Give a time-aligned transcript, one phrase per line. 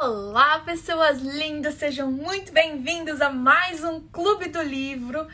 [0.00, 5.26] Olá, pessoas lindas, sejam muito bem-vindos a mais um Clube do Livro.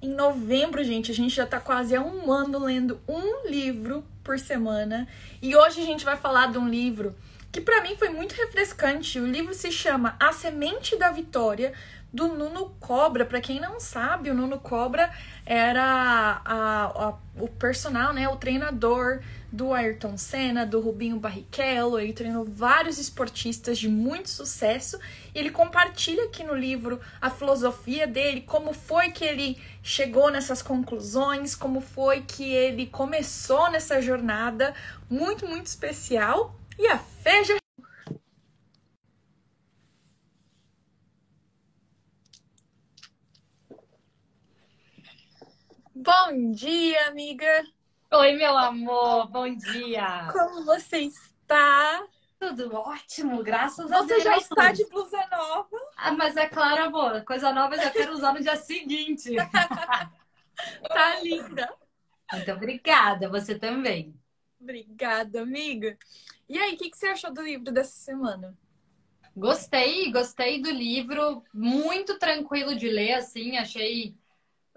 [0.00, 4.38] Em novembro, gente, a gente já tá quase há um ano lendo um livro por
[4.38, 5.08] semana
[5.42, 7.16] e hoje a gente vai falar de um livro
[7.50, 9.18] que para mim foi muito refrescante.
[9.18, 11.72] O livro se chama A Semente da Vitória,
[12.12, 13.24] do Nuno Cobra.
[13.24, 15.10] Para quem não sabe, o Nuno Cobra
[15.44, 19.20] era a, a, o personal, né, o treinador
[19.54, 24.98] do Ayrton Senna, do Rubinho Barrichello, ele treinou vários esportistas de muito sucesso.
[25.32, 30.60] E ele compartilha aqui no livro a filosofia dele, como foi que ele chegou nessas
[30.60, 34.74] conclusões, como foi que ele começou nessa jornada
[35.08, 36.58] muito, muito especial.
[36.76, 37.54] E a Fê já
[45.94, 47.73] Bom dia, amiga!
[48.16, 50.28] Oi, meu amor, bom dia!
[50.32, 52.06] Como você está?
[52.38, 54.22] Tudo ótimo, graças você a Deus.
[54.22, 55.76] Você já está de blusa nova?
[55.96, 59.34] Ah, mas é claro, amor, coisa nova eu já quero usar no dia seguinte.
[60.88, 61.68] tá linda!
[62.32, 64.14] Muito obrigada, você também.
[64.60, 65.98] Obrigada, amiga.
[66.48, 68.56] E aí, o que, que você achou do livro dessa semana?
[69.36, 74.14] Gostei, gostei do livro, muito tranquilo de ler, assim, achei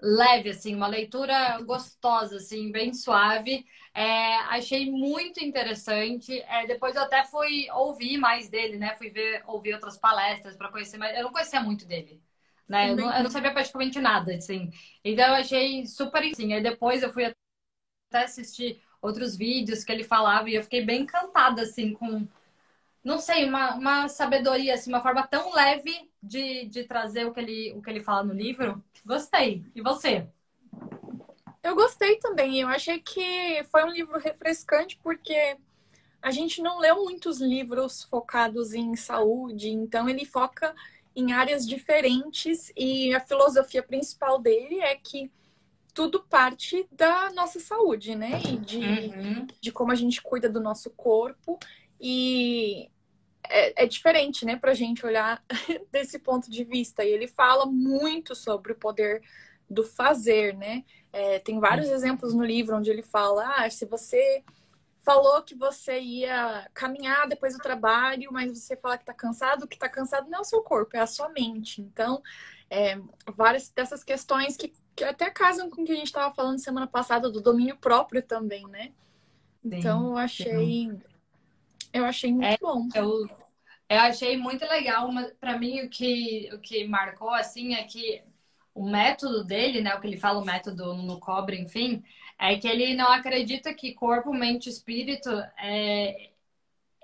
[0.00, 3.66] leve, assim, uma leitura gostosa, assim, bem suave.
[3.92, 6.40] É, achei muito interessante.
[6.42, 8.94] É, depois eu até fui ouvir mais dele, né?
[8.96, 11.16] Fui ver, ouvir outras palestras para conhecer mais.
[11.16, 12.22] Eu não conhecia muito dele.
[12.68, 12.90] Né?
[12.90, 14.70] Eu não, eu não, sabia praticamente nada, assim.
[15.04, 16.52] Então eu achei super assim.
[16.52, 21.02] Aí depois eu fui até assistir outros vídeos que ele falava e eu fiquei bem
[21.02, 22.26] encantada, assim, com
[23.02, 27.40] não sei, uma, uma sabedoria, assim, uma forma tão leve de, de trazer o que,
[27.40, 28.82] ele, o que ele fala no livro.
[29.04, 29.64] Gostei.
[29.74, 30.26] E você?
[31.62, 32.60] Eu gostei também.
[32.60, 35.56] Eu achei que foi um livro refrescante porque
[36.20, 40.74] a gente não leu muitos livros focados em saúde, então ele foca
[41.14, 45.30] em áreas diferentes e a filosofia principal dele é que
[45.94, 48.40] tudo parte da nossa saúde, né?
[48.48, 49.46] E de, uhum.
[49.60, 51.58] de como a gente cuida do nosso corpo.
[52.00, 52.88] E
[53.48, 55.42] é, é diferente, né, pra gente olhar
[55.90, 57.04] desse ponto de vista.
[57.04, 59.22] E ele fala muito sobre o poder
[59.68, 60.84] do fazer, né?
[61.12, 64.42] É, tem vários exemplos no livro onde ele fala: ah, se você
[65.02, 69.78] falou que você ia caminhar depois do trabalho, mas você fala que tá cansado, que
[69.78, 71.80] tá cansado não é o seu corpo, é a sua mente.
[71.80, 72.22] Então,
[72.70, 73.00] é,
[73.34, 76.86] várias dessas questões que, que até casam com o que a gente estava falando semana
[76.86, 78.92] passada do domínio próprio também, né?
[79.64, 80.90] Então, eu achei.
[81.92, 82.88] Eu achei muito é, bom.
[82.94, 83.26] Eu,
[83.88, 85.08] eu achei muito legal.
[85.40, 88.22] Para mim, o que, o que marcou, assim, é que
[88.74, 89.94] o método dele, né?
[89.94, 92.02] O que ele fala, o método no cobre, enfim,
[92.38, 96.30] é que ele não acredita que corpo, mente e espírito, é,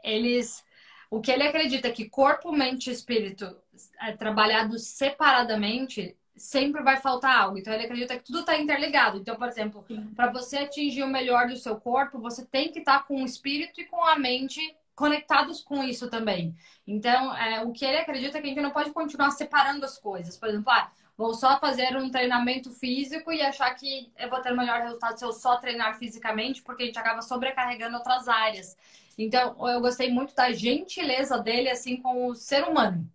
[0.02, 0.64] eles...
[1.10, 3.56] O que ele acredita é que corpo, mente e espírito
[4.00, 7.58] é, trabalhados separadamente sempre vai faltar algo.
[7.58, 9.18] Então ele acredita que tudo está interligado.
[9.18, 9.84] Então, por exemplo,
[10.14, 13.26] para você atingir o melhor do seu corpo, você tem que estar tá com o
[13.26, 14.60] espírito e com a mente
[14.94, 16.54] conectados com isso também.
[16.86, 19.98] Então, é, o que ele acredita é que a gente não pode continuar separando as
[19.98, 20.36] coisas.
[20.36, 24.52] Por exemplo, ah, vou só fazer um treinamento físico e achar que eu vou ter
[24.52, 28.76] o melhor resultado se eu só treinar fisicamente, porque a gente acaba sobrecarregando outras áreas.
[29.18, 33.08] Então, eu gostei muito da gentileza dele, assim, com o ser humano.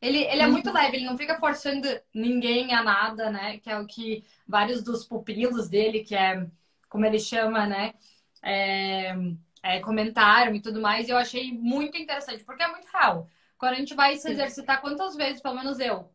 [0.00, 3.58] Ele, ele é muito leve, ele não fica forçando ninguém a nada, né?
[3.58, 6.46] Que é o que vários dos pupilos dele, que é
[6.88, 7.94] como ele chama, né?
[8.42, 9.14] É,
[9.62, 11.06] é, comentaram e tudo mais.
[11.06, 13.28] E eu achei muito interessante, porque é muito real.
[13.58, 16.10] Quando a gente vai se exercitar, quantas vezes, pelo menos eu,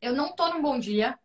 [0.00, 1.16] eu não tô num bom dia,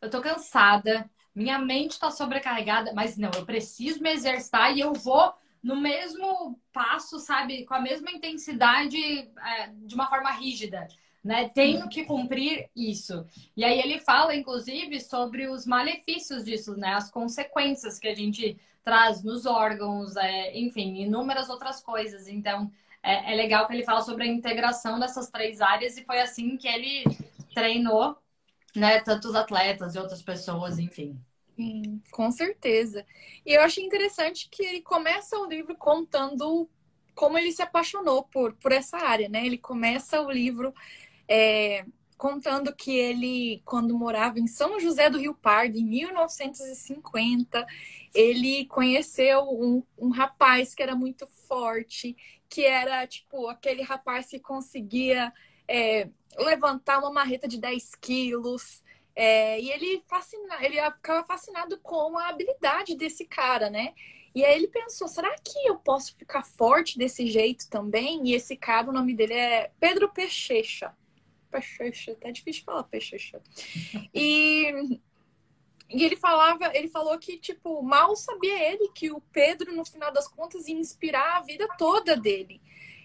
[0.00, 4.92] eu tô cansada, minha mente tá sobrecarregada, mas não, eu preciso me exercitar e eu
[4.92, 10.88] vou no mesmo passo, sabe, com a mesma intensidade, é, de uma forma rígida
[11.22, 11.48] né?
[11.50, 13.26] Tenho que cumprir isso.
[13.56, 16.94] E aí ele fala, inclusive, sobre os malefícios disso, né?
[16.94, 22.26] As consequências que a gente traz nos órgãos, é, enfim, inúmeras outras coisas.
[22.26, 22.70] Então,
[23.02, 26.56] é, é legal que ele fala sobre a integração dessas três áreas e foi assim
[26.56, 27.04] que ele
[27.54, 28.16] treinou,
[28.74, 29.00] né?
[29.00, 31.18] Tantos atletas e outras pessoas, enfim.
[31.54, 33.04] Sim, com certeza.
[33.44, 36.66] E eu achei interessante que ele começa o livro contando
[37.14, 39.44] como ele se apaixonou por, por essa área, né?
[39.44, 40.72] Ele começa o livro
[41.30, 41.86] é,
[42.18, 47.64] contando que ele, quando morava em São José do Rio Pardo, em 1950,
[48.12, 52.16] ele conheceu um, um rapaz que era muito forte,
[52.48, 55.32] que era tipo aquele rapaz que conseguia
[55.68, 58.82] é, levantar uma marreta de 10 quilos.
[59.14, 63.94] É, e ele, fascina, ele ficava fascinado com a habilidade desse cara, né?
[64.34, 68.28] E aí ele pensou, será que eu posso ficar forte desse jeito também?
[68.28, 70.92] E esse cara, o nome dele é Pedro Pechecha.
[71.50, 73.40] Pechecha, tá difícil falar Pechecha.
[74.14, 75.00] E,
[75.88, 80.12] e ele falava, ele falou que, tipo, mal sabia ele que o Pedro, no final
[80.12, 82.60] das contas, ia inspirar a vida toda dele.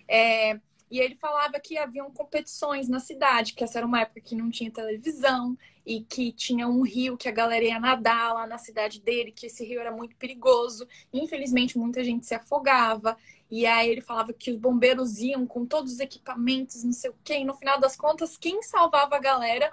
[0.08, 0.60] É,
[0.90, 4.52] e ele falava que haviam competições na cidade, que essa era uma época que não
[4.52, 9.02] tinha televisão e que tinha um rio que a galera ia nadar lá na cidade
[9.02, 10.88] dele, que esse rio era muito perigoso.
[11.12, 13.18] Infelizmente, muita gente se afogava.
[13.50, 17.16] E aí ele falava que os bombeiros iam com todos os equipamentos, não sei o
[17.24, 17.36] quê.
[17.38, 19.72] E no final das contas, quem salvava a galera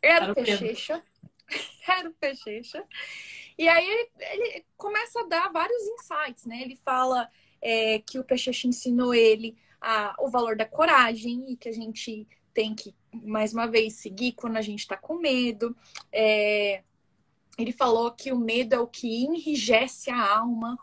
[0.00, 1.02] era, era o Peixeixa.
[1.88, 2.84] era o Peixeixa.
[3.58, 6.62] E aí ele, ele, começa a dar vários insights, né?
[6.62, 7.28] Ele fala
[7.60, 12.26] é, que o Peixeixa ensinou ele a, o valor da coragem e que a gente
[12.54, 15.76] tem que, mais uma vez, seguir quando a gente está com medo.
[16.12, 16.82] É,
[17.58, 20.78] ele falou que o medo é o que enrijece a alma.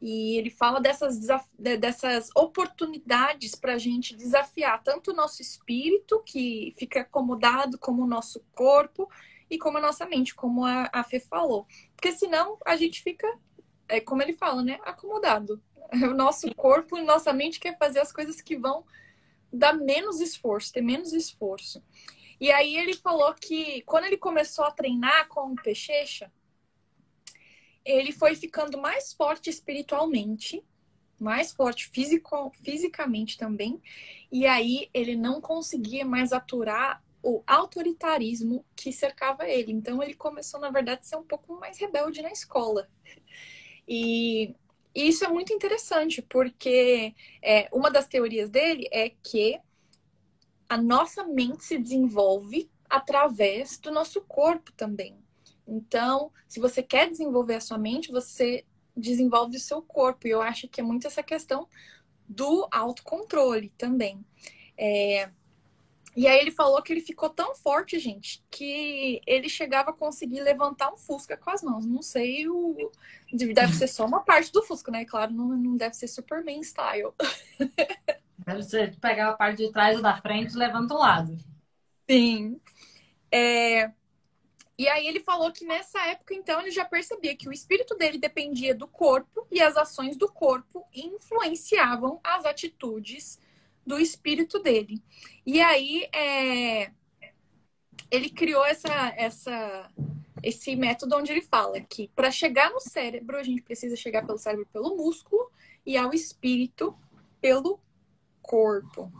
[0.00, 1.18] E ele fala dessas,
[1.58, 8.06] dessas oportunidades para a gente desafiar tanto o nosso espírito, que fica acomodado, como o
[8.06, 9.10] nosso corpo
[9.50, 11.66] e como a nossa mente, como a, a Fê falou.
[11.96, 13.26] Porque senão a gente fica,
[13.88, 14.78] é, como ele fala, né?
[14.84, 15.60] Acomodado.
[15.90, 18.84] O nosso corpo e nossa mente quer fazer as coisas que vão
[19.50, 21.82] dar menos esforço, ter menos esforço.
[22.38, 26.30] E aí ele falou que quando ele começou a treinar com o Peixeixa,
[27.88, 30.62] ele foi ficando mais forte espiritualmente,
[31.18, 33.82] mais forte fisico, fisicamente também,
[34.30, 39.72] e aí ele não conseguia mais aturar o autoritarismo que cercava ele.
[39.72, 42.86] Então ele começou, na verdade, a ser um pouco mais rebelde na escola.
[43.88, 44.54] E
[44.94, 49.58] isso é muito interessante, porque é, uma das teorias dele é que
[50.68, 55.16] a nossa mente se desenvolve através do nosso corpo também.
[55.68, 58.64] Então, se você quer desenvolver a sua mente, você
[58.96, 60.26] desenvolve o seu corpo.
[60.26, 61.68] E eu acho que é muito essa questão
[62.26, 64.24] do autocontrole também.
[64.76, 65.30] É,
[66.18, 70.40] e aí ele falou que ele ficou tão forte, gente, que ele chegava a conseguir
[70.40, 71.86] levantar um Fusca com as mãos.
[71.86, 72.90] Não sei o.
[73.32, 75.04] Deve ser só uma parte do Fusca, né?
[75.04, 77.12] Claro, não, não deve ser Superman style.
[78.44, 81.36] Deve ser pegar a parte de trás ou da frente e levanta o lado.
[82.10, 82.58] Sim.
[83.30, 83.92] É...
[84.78, 88.16] E aí ele falou que nessa época, então, ele já percebia que o espírito dele
[88.16, 93.40] dependia do corpo e as ações do corpo influenciavam as atitudes
[93.84, 95.02] do espírito dele.
[95.44, 96.92] E aí é,
[98.08, 99.90] ele criou essa, essa,
[100.44, 104.38] esse método onde ele fala que para chegar no cérebro, a gente precisa chegar pelo
[104.38, 105.50] cérebro pelo músculo
[105.84, 106.96] e ao espírito
[107.40, 107.80] pelo
[108.40, 109.10] corpo.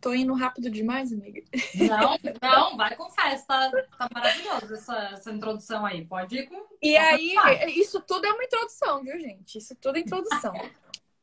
[0.00, 1.42] Tô indo rápido demais, amiga?
[1.74, 3.70] Não, não, vai com festa.
[3.70, 6.04] Tá, tá maravilhoso essa, essa introdução aí.
[6.04, 6.66] Pode ir com.
[6.80, 7.34] E aí,
[7.76, 9.58] isso tudo é uma introdução, viu, gente?
[9.58, 10.52] Isso tudo é introdução.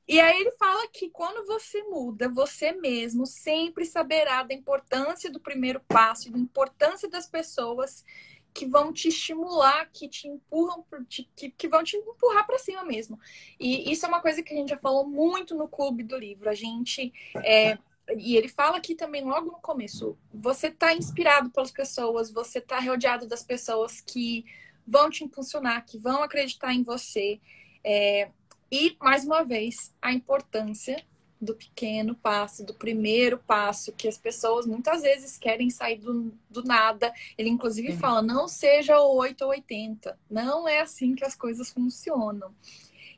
[0.08, 5.40] E aí ele fala que quando você muda, você mesmo sempre saberá da importância do
[5.40, 8.04] primeiro passo, da importância das pessoas
[8.54, 13.20] que vão te estimular, que te empurram, que, que vão te empurrar para cima mesmo.
[13.60, 16.50] E isso é uma coisa que a gente já falou muito no clube do livro.
[16.50, 17.12] A gente
[17.44, 17.78] é,
[18.16, 22.80] e ele fala aqui também logo no começo, você está inspirado pelas pessoas, você está
[22.80, 24.46] rodeado das pessoas que
[24.86, 27.40] vão te impulsionar, que vão acreditar em você.
[27.84, 28.30] É,
[28.72, 31.04] e, mais uma vez, a importância
[31.42, 36.64] do pequeno passo, do primeiro passo, que as pessoas muitas vezes querem sair do, do
[36.64, 37.14] nada.
[37.38, 37.98] Ele, inclusive, Sim.
[37.98, 40.18] fala: não seja o 8 ou 80.
[40.30, 42.54] Não é assim que as coisas funcionam.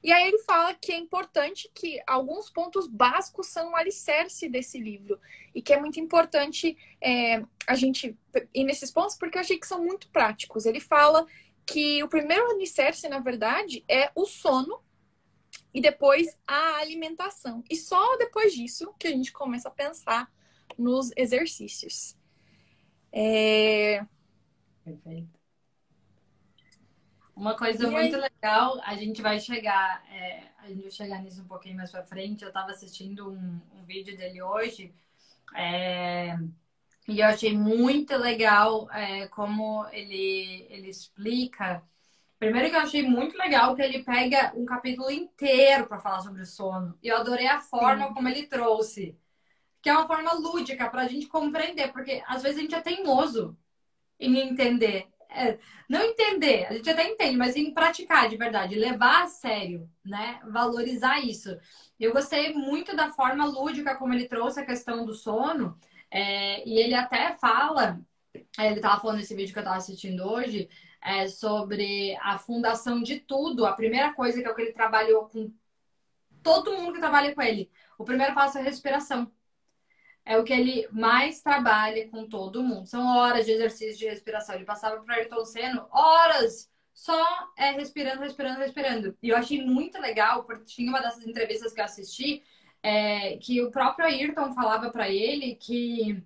[0.07, 4.79] E aí ele fala que é importante que alguns pontos básicos são o alicerce desse
[4.79, 5.19] livro.
[5.53, 8.17] E que é muito importante é, a gente
[8.53, 10.65] ir nesses pontos, porque eu achei que são muito práticos.
[10.65, 11.27] Ele fala
[11.65, 14.81] que o primeiro alicerce, na verdade, é o sono
[15.73, 17.61] e depois a alimentação.
[17.69, 20.31] E só depois disso que a gente começa a pensar
[20.77, 22.15] nos exercícios.
[23.11, 24.05] É...
[24.85, 25.36] Perfeito.
[27.37, 31.47] Uma coisa muito legal, a gente vai chegar, é, a gente vai chegar nisso um
[31.47, 32.43] pouquinho mais pra frente.
[32.43, 34.93] Eu estava assistindo um, um, vídeo dele hoje
[35.55, 36.35] é,
[37.07, 41.83] e eu achei muito legal é, como ele, ele explica
[42.39, 46.41] Primeiro que eu achei muito legal que ele pega um capítulo inteiro para falar sobre
[46.41, 46.97] o sono.
[47.01, 48.13] E eu adorei a forma Sim.
[48.13, 49.17] como ele trouxe.
[49.81, 52.81] Que é uma forma lúdica para a gente compreender, porque às vezes a gente é
[52.81, 53.57] teimoso
[54.19, 55.07] em entender.
[55.37, 59.89] É, não entender, a gente até entende, mas em praticar de verdade, levar a sério,
[60.03, 60.39] né?
[60.47, 61.57] Valorizar isso.
[61.99, 65.77] Eu gostei muito da forma lúdica como ele trouxe a questão do sono.
[66.09, 67.99] É, e ele até fala,
[68.59, 70.69] ele estava falando nesse vídeo que eu estava assistindo hoje,
[71.01, 75.27] é, sobre a fundação de tudo, a primeira coisa que é o que ele trabalhou
[75.29, 75.51] com
[76.43, 77.69] todo mundo que trabalha com ele.
[77.97, 79.31] O primeiro passo é a respiração.
[80.27, 82.85] É o que ele mais trabalha com todo mundo.
[82.85, 84.55] São horas de exercício de respiração.
[84.55, 89.17] Ele passava para Ayrton Senna horas só é, respirando, respirando, respirando.
[89.23, 92.43] E eu achei muito legal, porque tinha uma dessas entrevistas que eu assisti,
[92.83, 96.21] é, que o próprio Ayrton falava para ele que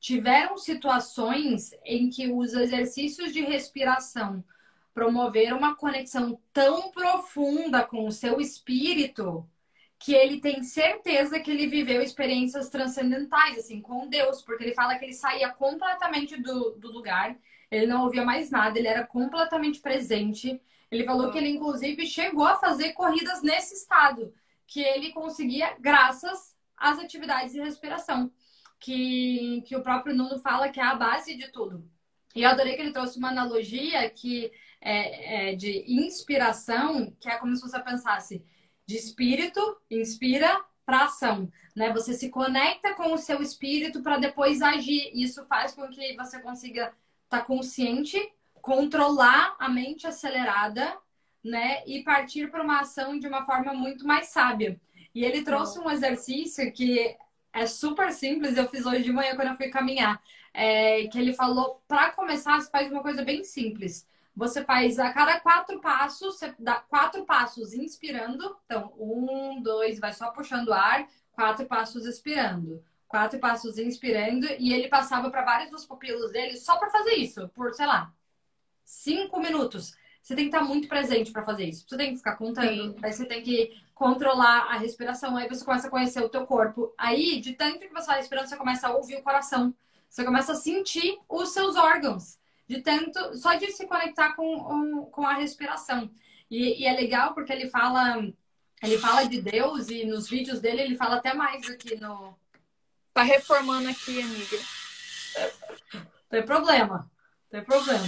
[0.00, 4.44] tiveram situações em que os exercícios de respiração
[4.92, 9.48] promoveram uma conexão tão profunda com o seu espírito
[9.98, 14.96] que ele tem certeza que ele viveu experiências transcendentais, assim, com Deus, porque ele fala
[14.98, 17.36] que ele saía completamente do, do lugar,
[17.70, 20.60] ele não ouvia mais nada, ele era completamente presente.
[20.90, 24.32] Ele falou que ele, inclusive, chegou a fazer corridas nesse estado,
[24.66, 28.30] que ele conseguia graças às atividades de respiração
[28.84, 31.88] que, que o próprio Nuno fala que é a base de tudo.
[32.34, 37.38] E eu adorei que ele trouxe uma analogia que é, é de inspiração, que é
[37.38, 38.44] como se você pensasse
[38.86, 39.60] de espírito,
[39.90, 41.92] inspira para ação, né?
[41.92, 45.10] Você se conecta com o seu espírito para depois agir.
[45.14, 46.92] Isso faz com que você consiga
[47.24, 48.18] estar tá consciente,
[48.60, 50.96] controlar a mente acelerada,
[51.42, 51.82] né?
[51.86, 54.78] E partir para uma ação de uma forma muito mais sábia.
[55.14, 57.16] E ele trouxe um exercício que
[57.52, 60.20] é super simples, eu fiz hoje de manhã quando eu fui caminhar.
[60.52, 64.06] É, que ele falou, para começar, você faz uma coisa bem simples.
[64.36, 68.56] Você faz a cada quatro passos, você dá quatro passos inspirando.
[68.64, 72.82] Então, um, dois, vai só puxando o ar, quatro passos expirando.
[73.06, 74.46] Quatro passos inspirando.
[74.58, 78.12] E ele passava para vários dos pupilos dele só para fazer isso, por, sei lá,
[78.84, 79.96] cinco minutos.
[80.20, 81.84] Você tem que estar muito presente para fazer isso.
[81.86, 82.96] Você tem que ficar contando, Sim.
[83.02, 86.92] aí você tem que controlar a respiração, aí você começa a conhecer o teu corpo.
[86.96, 89.74] Aí, de tanto que você vai respirando, você começa a ouvir o coração.
[90.08, 92.38] Você começa a sentir os seus órgãos.
[92.66, 96.10] De tanto, só de se conectar com, com a respiração.
[96.50, 98.22] E, e é legal porque ele fala,
[98.82, 102.38] ele fala de Deus e nos vídeos dele ele fala até mais aqui no.
[103.12, 104.58] Tá reformando aqui, amiga.
[106.30, 107.10] Tem problema.
[107.50, 108.06] Tem problema.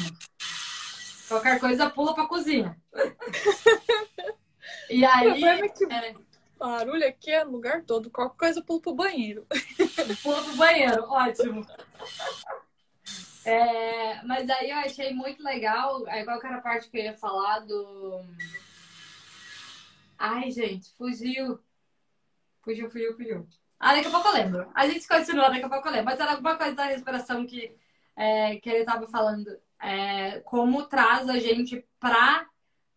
[1.29, 2.77] Qualquer coisa pula pra cozinha.
[4.91, 5.45] e aí.
[5.45, 6.15] É é...
[6.59, 8.11] Barulho aqui é lugar todo.
[8.11, 9.47] Qualquer coisa pula pro banheiro.
[10.23, 11.67] Pula pro banheiro, ótimo.
[13.47, 16.05] É, mas aí eu achei muito legal.
[16.09, 18.21] Aí qual era a parte que eu ia falar do.
[20.19, 21.61] Ai, gente, fugiu.
[22.63, 23.49] Fugiu, fugiu, fugiu.
[23.79, 24.71] Ah, daqui a pouco eu lembro.
[24.75, 26.07] A gente continua, daqui a pouco eu lembro.
[26.07, 27.73] Mas era alguma coisa da respiração que,
[28.17, 32.49] é, que ele tava falando é, como traz a gente para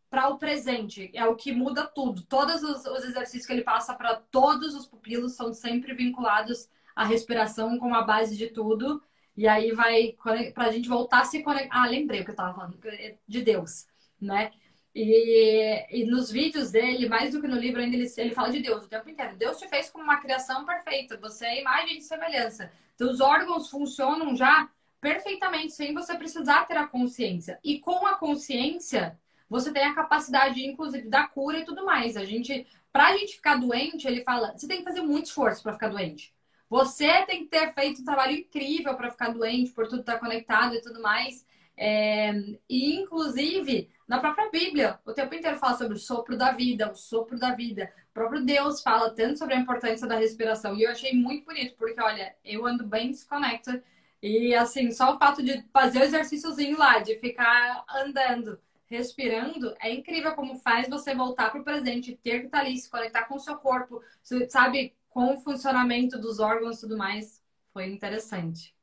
[0.09, 1.11] para o presente.
[1.13, 2.23] É o que muda tudo.
[2.23, 7.05] Todos os, os exercícios que ele passa para todos os pupilos são sempre vinculados à
[7.05, 9.03] respiração como a base de tudo.
[9.39, 10.17] E aí vai
[10.53, 11.81] para a gente voltar a se conectar.
[11.81, 13.87] Ah, lembrei o que eu estava falando, é de Deus,
[14.19, 14.51] né?
[14.93, 18.59] E, e, nos vídeos dele, mais do que no livro, ainda ele, ele fala de
[18.59, 19.37] Deus o tempo inteiro.
[19.37, 21.15] Deus te fez como uma criação perfeita.
[21.15, 22.69] Você é imagem e semelhança.
[22.99, 24.69] Os órgãos funcionam já
[24.99, 27.57] perfeitamente sem você precisar ter a consciência.
[27.63, 29.17] E com a consciência,
[29.49, 32.17] você tem a capacidade, inclusive, da cura e tudo mais.
[32.17, 35.71] A gente, pra gente ficar doente, ele fala, você tem que fazer muito esforço para
[35.71, 36.33] ficar doente.
[36.69, 40.19] Você tem que ter feito um trabalho incrível para ficar doente, por tudo estar tá
[40.19, 41.45] conectado e tudo mais.
[41.75, 42.31] É,
[42.69, 46.95] e, inclusive, na própria Bíblia, o tempo inteiro fala sobre o sopro da vida, o
[46.95, 47.91] sopro da vida.
[48.11, 50.75] O próprio Deus fala tanto sobre a importância da respiração.
[50.75, 53.83] E eu achei muito bonito, porque, olha, eu ando bem desconecta
[54.21, 59.93] e assim, só o fato de fazer o exercíciozinho lá, de ficar andando, respirando, é
[59.93, 63.23] incrível como faz você voltar para o presente, ter que estar tá ali, se conectar
[63.25, 64.01] com o seu corpo,
[64.49, 67.41] sabe, com o funcionamento dos órgãos e tudo mais.
[67.73, 68.75] Foi interessante.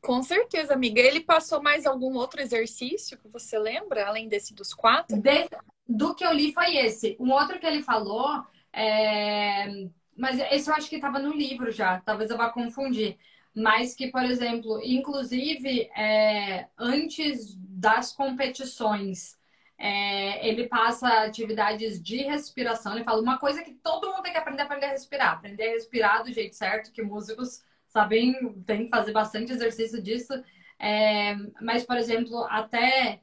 [0.00, 1.00] Com certeza, amiga.
[1.00, 5.20] Ele passou mais algum outro exercício que você lembra, além desse dos quatro?
[5.20, 5.48] De...
[5.86, 7.16] Do que eu li foi esse.
[7.20, 9.88] Um outro que ele falou, é...
[10.16, 13.18] mas esse eu acho que estava no livro já, talvez eu vá confundir
[13.54, 19.38] mas que, por exemplo, inclusive é, antes das competições,
[19.80, 22.94] é, ele passa atividades de respiração.
[22.94, 25.72] Ele fala uma coisa que todo mundo tem que aprender, aprender a respirar, aprender a
[25.72, 30.34] respirar do jeito certo, que músicos sabem, tem que fazer bastante exercício disso.
[30.78, 33.22] É, mas, por exemplo, até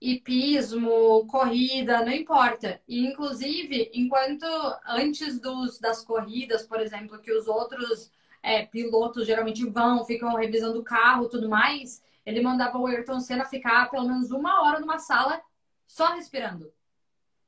[0.00, 2.80] hipismo, corrida, não importa.
[2.88, 4.46] E, inclusive, enquanto
[4.86, 8.10] antes dos, das corridas, por exemplo, que os outros
[8.42, 13.44] é, pilotos geralmente vão, ficam revisando o carro tudo mais, ele mandava o Ayrton Senna
[13.44, 15.42] ficar pelo menos uma hora numa sala
[15.86, 16.72] só respirando.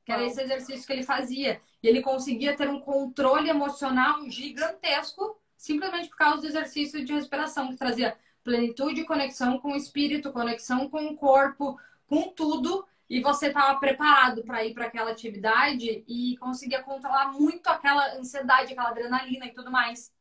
[0.05, 1.61] Que era esse exercício que ele fazia.
[1.81, 7.69] E ele conseguia ter um controle emocional gigantesco simplesmente por causa do exercício de respiração,
[7.69, 13.47] que trazia plenitude, conexão com o espírito, conexão com o corpo, com tudo e você
[13.47, 19.45] estava preparado para ir para aquela atividade e conseguia controlar muito aquela ansiedade, aquela adrenalina
[19.45, 20.11] e tudo mais.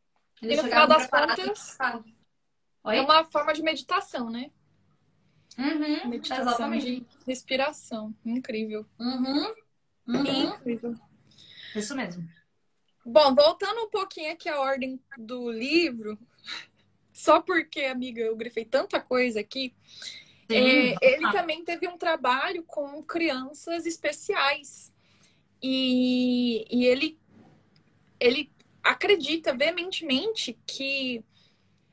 [0.41, 1.77] Eles e no final das contas,
[2.85, 4.51] é uma forma de meditação, né?
[5.59, 6.85] Uhum, meditação exatamente.
[6.85, 8.15] de respiração.
[8.25, 8.85] Incrível.
[8.99, 9.55] Uhum,
[10.09, 10.55] uhum.
[10.55, 10.95] Incrível.
[11.75, 12.29] Isso mesmo.
[13.05, 16.19] Bom, voltando um pouquinho aqui à ordem do livro,
[17.13, 19.75] só porque, amiga, eu grifei tanta coisa aqui.
[20.49, 21.33] É, ele ah.
[21.33, 24.93] também teve um trabalho com crianças especiais.
[25.63, 27.19] E, e ele,
[28.21, 31.25] ele acredita veementemente que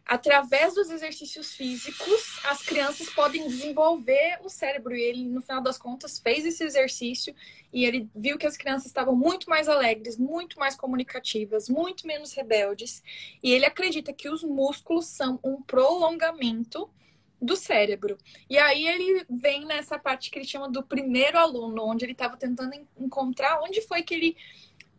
[0.05, 4.95] através dos exercícios físicos, as crianças podem desenvolver o cérebro.
[4.95, 7.33] E ele, no final das contas, fez esse exercício
[7.71, 12.33] e ele viu que as crianças estavam muito mais alegres, muito mais comunicativas, muito menos
[12.33, 13.01] rebeldes.
[13.41, 16.89] E ele acredita que os músculos são um prolongamento
[17.41, 18.17] do cérebro.
[18.49, 22.37] E aí ele vem nessa parte que ele chama do primeiro aluno, onde ele estava
[22.37, 24.37] tentando encontrar onde foi que ele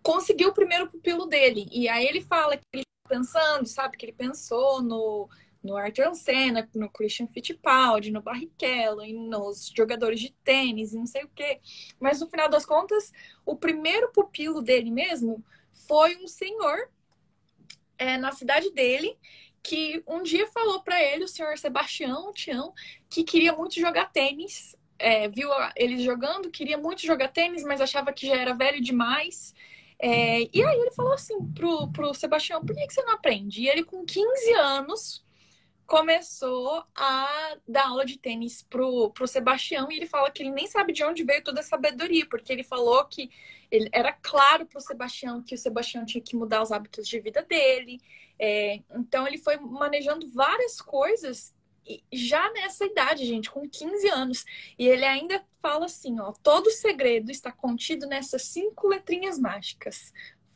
[0.03, 1.67] conseguiu o primeiro pupilo dele.
[1.73, 5.29] E aí ele fala que ele pensando, sabe, que ele pensou no
[5.63, 11.25] no Arthur Senna, no Christian Fittipaldi, no Barrichello, nos jogadores de tênis, e não sei
[11.25, 11.59] o quê.
[11.99, 13.11] Mas no final das contas,
[13.47, 15.43] o primeiro pupilo dele mesmo
[15.73, 16.91] foi um senhor
[17.97, 19.17] é, na cidade dele
[19.63, 22.75] que um dia falou para ele, o senhor Sebastião Tião,
[23.09, 24.77] que queria muito jogar tênis.
[24.99, 29.55] É, viu eles jogando, queria muito jogar tênis, mas achava que já era velho demais.
[29.99, 33.63] É, e aí ele falou assim pro, pro Sebastião, por que, que você não aprende?
[33.63, 35.25] E ele, com 15 anos,
[35.87, 40.67] começou a dar aula de tênis pro, pro Sebastião e ele fala que ele nem
[40.67, 43.31] sabe de onde veio toda a sabedoria, porque ele falou que
[43.71, 47.43] ele, era claro pro Sebastião que o Sebastião tinha que mudar os hábitos de vida
[47.43, 48.01] dele,
[48.39, 51.54] é, então ele foi manejando várias coisas
[52.13, 54.45] já nessa idade, gente, com 15 anos.
[54.79, 60.13] E ele ainda fala assim, ó, todo segredo está contido nessas cinco letrinhas mágicas.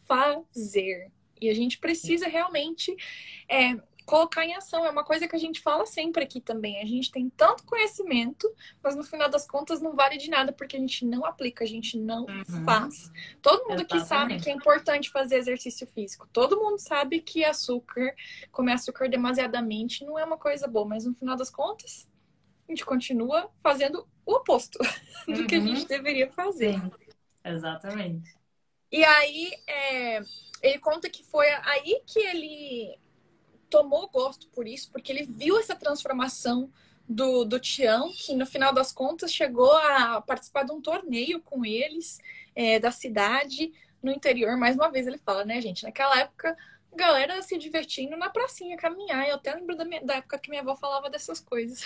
[0.07, 1.11] Fazer.
[1.41, 2.97] E a gente precisa realmente
[3.49, 3.77] é,
[4.09, 4.87] colocar em ação.
[4.87, 6.81] É uma coisa que a gente fala sempre aqui também.
[6.81, 8.51] A gente tem tanto conhecimento,
[8.83, 11.67] mas no final das contas não vale de nada porque a gente não aplica, a
[11.67, 12.65] gente não uhum.
[12.65, 13.13] faz.
[13.43, 16.27] Todo mundo que sabe que é importante fazer exercício físico.
[16.33, 18.15] Todo mundo sabe que açúcar,
[18.51, 22.09] comer açúcar demasiadamente não é uma coisa boa, mas no final das contas,
[22.67, 24.79] a gente continua fazendo o oposto
[25.29, 25.35] uhum.
[25.37, 25.87] do que a gente uhum.
[25.87, 26.81] deveria fazer.
[26.81, 26.91] Sim.
[27.45, 28.35] Exatamente.
[28.91, 30.21] E aí, é,
[30.63, 32.99] ele conta que foi aí que ele
[33.69, 36.71] tomou gosto por isso, porque ele viu essa transformação
[37.09, 41.65] do, do Tião, que no final das contas chegou a participar de um torneio com
[41.65, 42.21] eles,
[42.55, 44.57] é, da cidade, no interior.
[44.57, 45.85] Mais uma vez ele fala, né, gente?
[45.85, 46.57] Naquela época,
[46.95, 49.27] galera se divertindo na pracinha, caminhar.
[49.27, 51.83] Eu até lembro da, minha, da época que minha avó falava dessas coisas.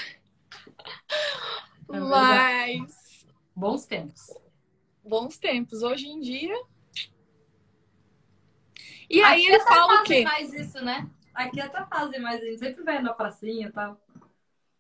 [1.93, 3.27] É Mas.
[3.55, 4.31] Bons tempos.
[5.05, 5.83] Bons tempos.
[5.83, 6.55] Hoje em dia.
[9.11, 10.23] E aí ele fala o quê?
[10.23, 11.07] mais isso, né?
[11.35, 14.01] Aqui até fazem, mas a gente sempre vê na pracinha e tal.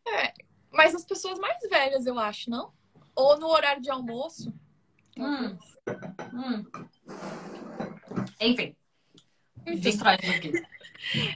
[0.06, 0.32] É,
[0.70, 2.72] mas as pessoas mais velhas, eu acho, não?
[3.14, 4.52] Ou no horário de almoço.
[5.16, 5.56] Hum.
[6.32, 6.64] Hum.
[8.40, 8.76] Enfim.
[9.64, 10.52] Aqui.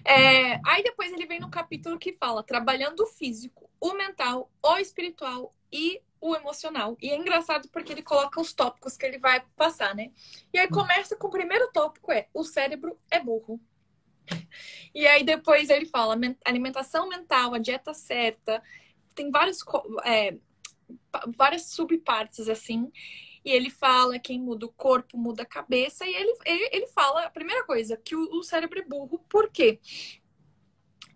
[0.05, 4.76] É, aí depois ele vem no capítulo que fala trabalhando o físico, o mental, o
[4.79, 6.96] espiritual e o emocional.
[7.00, 10.12] E é engraçado porque ele coloca os tópicos que ele vai passar, né?
[10.52, 13.61] E aí começa com o primeiro tópico é o cérebro é burro.
[14.94, 18.62] E aí depois ele fala alimentação mental, a dieta certa,
[19.14, 19.58] tem vários,
[20.04, 20.36] é,
[21.36, 22.90] várias subpartes assim.
[23.44, 26.04] E ele fala quem muda o corpo muda a cabeça.
[26.04, 29.50] E ele, ele, ele fala, a primeira coisa, que o, o cérebro é burro, por
[29.50, 29.78] quê?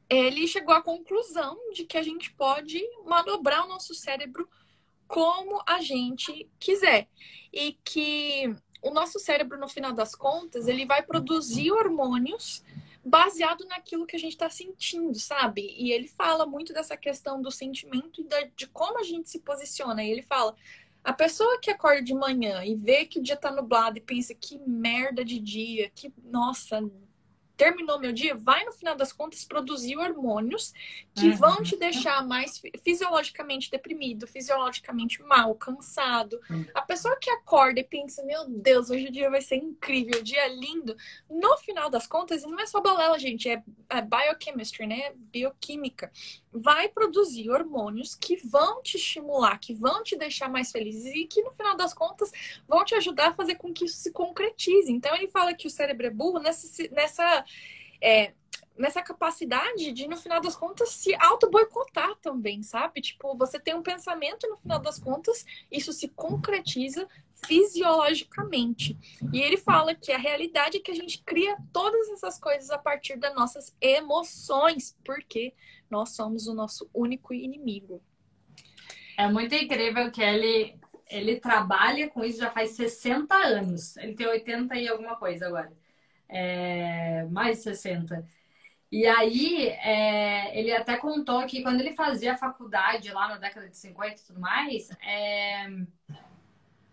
[0.08, 4.48] Ele chegou à conclusão de que a gente pode manobrar o nosso cérebro
[5.08, 7.08] como a gente quiser.
[7.52, 12.64] E que o nosso cérebro, no final das contas, ele vai produzir hormônios
[13.04, 15.74] baseado naquilo que a gente está sentindo, sabe?
[15.78, 20.02] E ele fala muito dessa questão do sentimento e de como a gente se posiciona.
[20.02, 20.54] E ele fala:
[21.02, 24.34] a pessoa que acorda de manhã e vê que o dia tá nublado e pensa
[24.34, 26.82] que merda de dia, que nossa,
[27.60, 30.72] terminou meu dia, vai no final das contas produzir hormônios
[31.14, 31.36] que uhum.
[31.36, 36.40] vão te deixar mais fisiologicamente deprimido, fisiologicamente mal, cansado.
[36.48, 36.64] Uhum.
[36.72, 40.46] A pessoa que acorda e pensa, meu Deus, hoje o dia vai ser incrível, dia
[40.46, 40.96] é lindo,
[41.28, 45.12] no final das contas, não é só balela, gente, é, é biochemistry, né?
[45.14, 46.10] Bioquímica.
[46.52, 51.42] Vai produzir hormônios que vão te estimular, que vão te deixar mais feliz e que
[51.42, 52.32] no final das contas
[52.66, 54.90] vão te ajudar a fazer com que isso se concretize.
[54.90, 57.44] Então ele fala que o cérebro é burro nessa, nessa
[58.02, 58.32] é,
[58.80, 63.02] nessa capacidade de, no final das contas, se auto-boicotar também, sabe?
[63.02, 67.06] Tipo, você tem um pensamento, no final das contas, isso se concretiza
[67.46, 68.96] fisiologicamente.
[69.32, 72.78] E ele fala que a realidade é que a gente cria todas essas coisas a
[72.78, 75.52] partir das nossas emoções, porque
[75.90, 78.02] nós somos o nosso único inimigo.
[79.16, 83.96] É muito incrível que ele, ele trabalha com isso já faz 60 anos.
[83.98, 85.72] Ele tem 80 e alguma coisa agora.
[86.28, 88.24] É, mais 60.
[88.90, 93.76] E aí, é, ele até contou que quando ele fazia faculdade lá na década de
[93.76, 95.68] 50 e tudo mais, é,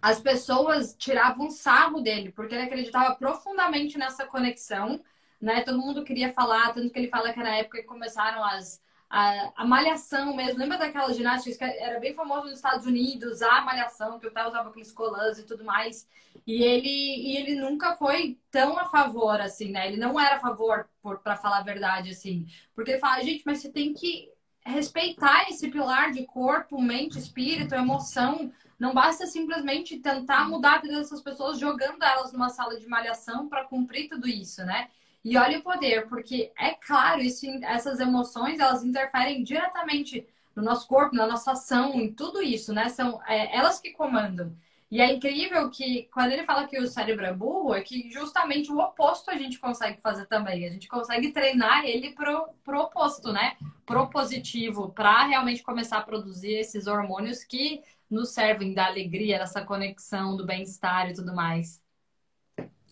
[0.01, 5.03] as pessoas tiravam sarro dele, porque ele acreditava profundamente nessa conexão,
[5.41, 5.61] né?
[5.61, 9.51] Todo mundo queria falar, tanto que ele fala que na época que começaram as, a,
[9.55, 10.59] a malhação mesmo.
[10.59, 14.45] Lembra daquela ginástica que era bem famosa nos Estados Unidos, a malhação, que o até
[14.47, 16.07] usava aqueles colãs e tudo mais.
[16.45, 19.87] E ele, e ele nunca foi tão a favor, assim, né?
[19.87, 20.87] Ele não era a favor,
[21.23, 22.47] para falar a verdade, assim.
[22.75, 24.29] Porque ele fala, gente, mas você tem que
[24.65, 28.51] respeitar esse pilar de corpo, mente, espírito, emoção.
[28.77, 33.47] Não basta simplesmente tentar mudar a vida dessas pessoas jogando elas numa sala de malhação
[33.47, 34.89] para cumprir tudo isso, né?
[35.29, 40.87] E olha o poder, porque é claro, isso, essas emoções elas interferem diretamente no nosso
[40.87, 42.87] corpo, na nossa ação, em tudo isso, né?
[42.87, 44.55] São é, elas que comandam.
[44.89, 48.71] E é incrível que quando ele fala que o cérebro é burro, é que justamente
[48.71, 50.65] o oposto a gente consegue fazer também.
[50.65, 53.57] A gente consegue treinar ele pro, pro oposto, né?
[53.85, 59.61] Pro positivo, para realmente começar a produzir esses hormônios que nos servem da alegria, dessa
[59.61, 61.85] conexão, do bem-estar e tudo mais.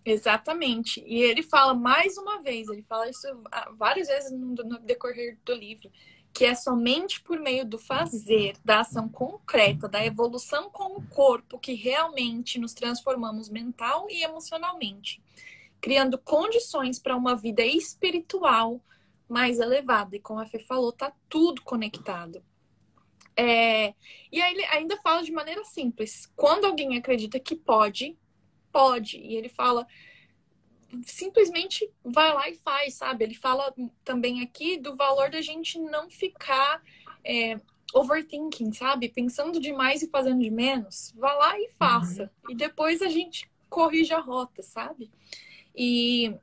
[0.06, 1.04] Exatamente.
[1.08, 3.28] E ele fala mais uma vez, ele fala isso
[3.76, 5.91] várias vezes no decorrer do livro,
[6.32, 11.58] que é somente por meio do fazer, da ação concreta, da evolução com o corpo,
[11.58, 15.24] que realmente nos transformamos mental e emocionalmente,
[15.82, 18.80] criando condições para uma vida espiritual
[19.28, 20.15] mais elevada.
[20.15, 22.44] E como a Fê falou, tá tudo conectado.
[23.36, 23.96] É...
[24.32, 26.32] E aí ele ainda fala de maneira simples.
[26.36, 28.15] Quando alguém acredita que pode,
[28.75, 29.17] pode.
[29.17, 29.88] E ele fala
[31.05, 33.23] simplesmente vai lá e faz, sabe?
[33.23, 36.81] Ele fala também aqui do valor da gente não ficar
[37.23, 37.59] é,
[37.93, 39.09] overthinking, sabe?
[39.09, 41.13] Pensando demais e fazendo de menos.
[41.15, 42.23] Vá lá e faça.
[42.43, 42.51] Uhum.
[42.51, 45.09] E depois a gente corrige a rota, sabe?
[45.73, 46.33] E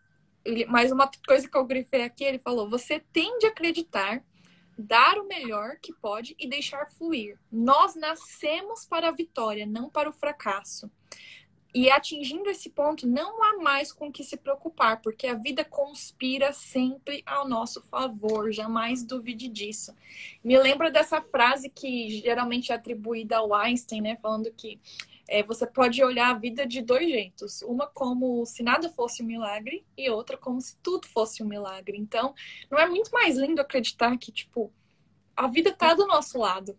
[0.42, 4.24] ele, mais uma coisa que eu grifei aqui, ele falou: você tem de acreditar,
[4.76, 7.38] dar o melhor que pode e deixar fluir.
[7.50, 10.90] Nós nascemos para a vitória, não para o fracasso.
[11.74, 16.52] E atingindo esse ponto, não há mais com que se preocupar, porque a vida conspira
[16.52, 19.94] sempre ao nosso favor, jamais duvide disso.
[20.44, 24.18] Me lembra dessa frase que geralmente é atribuída ao Einstein, né?
[24.20, 24.78] Falando que
[25.26, 27.62] é, você pode olhar a vida de dois jeitos.
[27.62, 31.96] Uma como se nada fosse um milagre e outra como se tudo fosse um milagre.
[31.96, 32.34] Então,
[32.70, 34.70] não é muito mais lindo acreditar que, tipo,
[35.34, 36.78] a vida tá do nosso lado.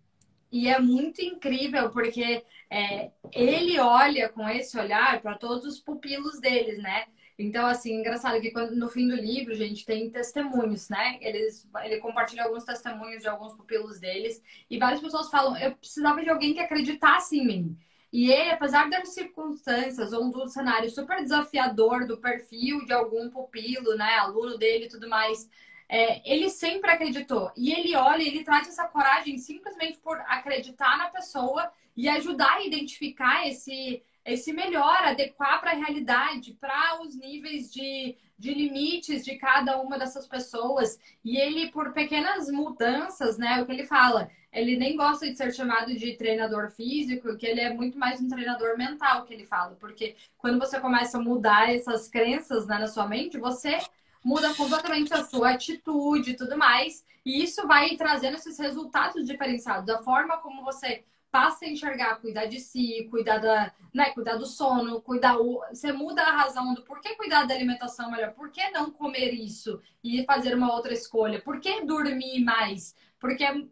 [0.54, 6.40] E é muito incrível porque é, ele olha com esse olhar para todos os pupilos
[6.40, 7.06] deles, né?
[7.40, 11.18] Então, assim, engraçado que quando, no fim do livro, gente, tem testemunhos, né?
[11.22, 14.44] Eles, ele compartilha alguns testemunhos de alguns pupilos deles.
[14.70, 17.78] E várias pessoas falam, eu precisava de alguém que acreditasse em mim.
[18.12, 23.96] E ele, apesar das circunstâncias ou do cenário super desafiador do perfil de algum pupilo,
[23.96, 24.18] né?
[24.20, 25.50] Aluno dele e tudo mais,
[25.94, 27.52] é, ele sempre acreditou.
[27.56, 32.66] E ele olha, ele traz essa coragem simplesmente por acreditar na pessoa e ajudar a
[32.66, 39.36] identificar esse, esse melhor, adequar para a realidade, para os níveis de, de limites de
[39.36, 41.00] cada uma dessas pessoas.
[41.24, 45.54] E ele, por pequenas mudanças, né, o que ele fala, ele nem gosta de ser
[45.54, 49.78] chamado de treinador físico, que ele é muito mais um treinador mental, que ele fala.
[49.80, 53.78] Porque quando você começa a mudar essas crenças né, na sua mente, você
[54.24, 57.06] muda completamente a sua atitude e tudo mais.
[57.26, 59.90] E isso vai trazendo esses resultados diferenciados.
[59.90, 64.46] A forma como você passa a enxergar, cuidar de si, cuidar, da, né, cuidar do
[64.46, 65.38] sono, cuidar.
[65.40, 68.92] O, você muda a razão do por que cuidar da alimentação melhor, por que não
[68.92, 72.96] comer isso e fazer uma outra escolha, por que dormir mais?
[73.20, 73.66] Porque é,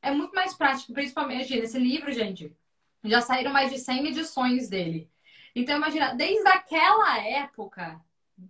[0.00, 2.56] é muito mais prático, principalmente nesse livro, gente.
[3.04, 5.10] Já saíram mais de 100 edições dele.
[5.54, 8.00] Então, imagina, desde aquela época,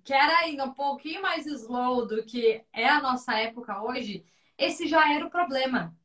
[0.05, 4.25] que era ainda um pouquinho mais slow do que é a nossa época hoje,
[4.59, 5.97] esse já era o problema.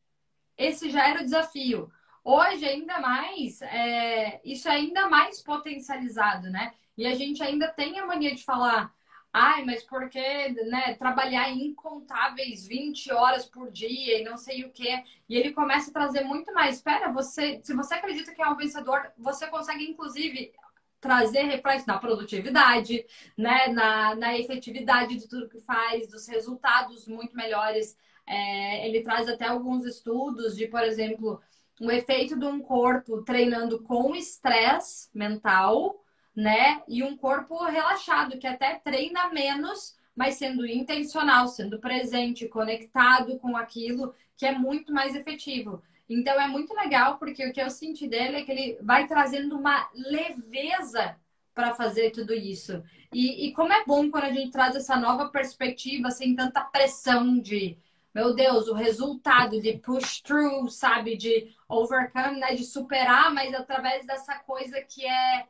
[0.58, 1.92] Esse já era o desafio.
[2.24, 6.74] Hoje, ainda mais, é, isso é ainda mais potencializado, né?
[6.98, 8.94] E a gente ainda tem a mania de falar,
[9.32, 10.20] ai, mas porque
[10.66, 15.04] né, trabalhar incontáveis 20 horas por dia e não sei o quê.
[15.30, 16.76] E ele começa a trazer muito mais.
[16.78, 20.52] Espera, você, se você acredita que é um vencedor, você consegue, inclusive,
[21.00, 23.06] trazer reflexo na produtividade,
[23.38, 23.68] né?
[23.68, 27.98] Na, na efetividade de tudo que faz, dos resultados muito melhores.
[28.26, 31.42] É, ele traz até alguns estudos de, por exemplo,
[31.80, 36.04] o efeito de um corpo treinando com estresse mental,
[36.36, 36.82] né?
[36.88, 43.56] E um corpo relaxado, que até treina menos, mas sendo intencional, sendo presente, conectado com
[43.56, 45.82] aquilo que é muito mais efetivo.
[46.10, 49.58] Então é muito legal porque o que eu senti dele é que ele vai trazendo
[49.58, 51.18] uma leveza
[51.54, 52.84] para fazer tudo isso.
[53.12, 57.40] E, e, como é bom quando a gente traz essa nova perspectiva sem tanta pressão
[57.40, 57.78] de,
[58.14, 64.06] meu Deus, o resultado de push through, sabe, de overcome, né, de superar, mas através
[64.06, 65.48] dessa coisa que é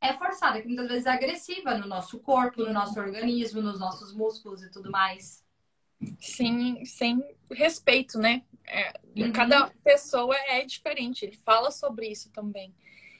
[0.00, 4.14] é forçada, que muitas vezes é agressiva no nosso corpo, no nosso organismo, nos nossos
[4.14, 5.44] músculos e tudo mais.
[6.20, 7.20] Sim, sem
[7.50, 8.42] respeito, né?
[8.68, 9.32] É, uhum.
[9.32, 12.74] Cada pessoa é diferente, ele fala sobre isso também.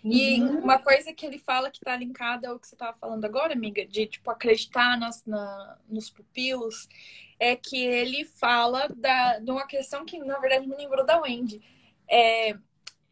[0.05, 0.61] E uhum.
[0.61, 3.85] uma coisa que ele fala que tá linkada ao que você estava falando agora, amiga,
[3.85, 6.89] de tipo acreditar nas, na, nos pupilos,
[7.39, 11.61] é que ele fala da, de uma questão que na verdade me lembrou da Wendy,
[12.09, 12.57] é,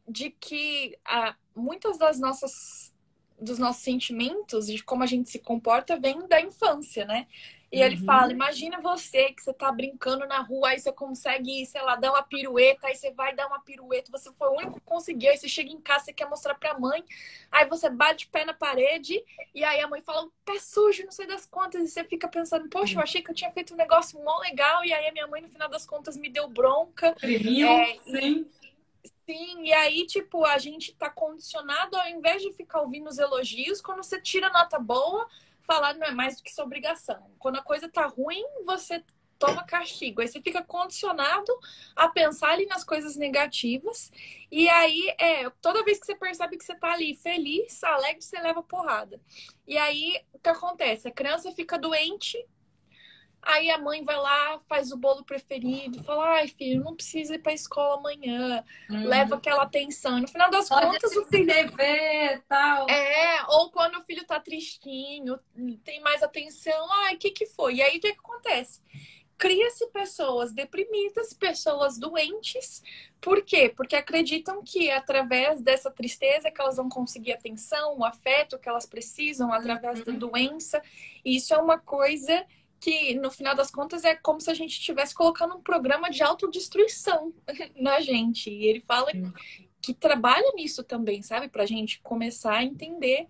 [0.09, 2.95] de que a, muitas das nossas
[3.39, 7.27] dos nossos sentimentos, de como a gente se comporta, vem da infância, né?
[7.77, 8.07] E ele uhum.
[8.07, 12.11] fala: imagina você que você tá brincando na rua, aí você consegue, sei lá, dar
[12.11, 15.37] uma pirueta, aí você vai dar uma pirueta, você foi o único que conseguiu, aí
[15.37, 17.05] você chega em casa, você quer mostrar pra mãe,
[17.53, 19.23] aí você bate o pé na parede,
[19.55, 22.67] e aí a mãe fala, pé sujo, não sei das contas, e você fica pensando,
[22.71, 25.27] poxa, eu achei que eu tinha feito um negócio mó legal, e aí a minha
[25.27, 27.15] mãe, no final das contas, me deu bronca.
[27.21, 28.47] Primiu, é, sim.
[29.29, 33.83] Sim, e aí, tipo, a gente tá condicionado, ao invés de ficar ouvindo os elogios,
[33.83, 35.29] quando você tira nota boa,
[35.67, 37.31] falar não é mais do que sua obrigação.
[37.39, 39.05] Quando a coisa tá ruim, você
[39.39, 40.21] toma castigo.
[40.21, 41.53] Aí você fica condicionado
[41.95, 44.11] a pensar ali nas coisas negativas.
[44.51, 48.41] E aí, é, toda vez que você percebe que você tá ali feliz, alegre, você
[48.41, 49.21] leva porrada.
[49.67, 51.09] E aí, o que acontece?
[51.09, 52.39] A criança fica doente,
[53.47, 57.39] Aí a mãe vai lá, faz o bolo preferido, fala: ai, filho, não precisa ir
[57.39, 58.65] pra escola amanhã.
[58.91, 59.07] Uhum.
[59.07, 60.19] Leva aquela atenção.
[60.19, 61.47] No final das Pode contas, o filho.
[61.47, 62.91] TV, tal.
[62.91, 65.39] É, ou quando o filho tá tristinho,
[65.85, 66.89] tem mais atenção.
[67.05, 67.77] Ai, o que que foi?
[67.77, 68.83] E aí o que, que acontece?
[69.39, 72.83] Cria-se pessoas deprimidas, pessoas doentes.
[73.21, 73.73] Por quê?
[73.77, 78.87] Porque acreditam que através dessa tristeza que elas vão conseguir atenção, o afeto que elas
[78.87, 80.05] precisam através uhum.
[80.07, 80.83] da doença.
[81.25, 82.45] E isso é uma coisa
[82.81, 86.23] que no final das contas é como se a gente estivesse colocando um programa de
[86.23, 87.33] autodestruição
[87.77, 88.51] na gente.
[88.51, 89.11] E ele fala
[89.81, 91.49] que trabalha nisso também, sabe?
[91.49, 93.27] Pra gente começar a entender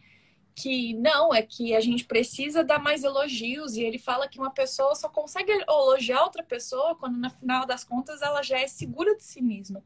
[0.54, 3.76] que não, é que a gente precisa dar mais elogios.
[3.76, 7.84] E ele fala que uma pessoa só consegue elogiar outra pessoa quando no final das
[7.84, 9.82] contas ela já é segura de si mesma.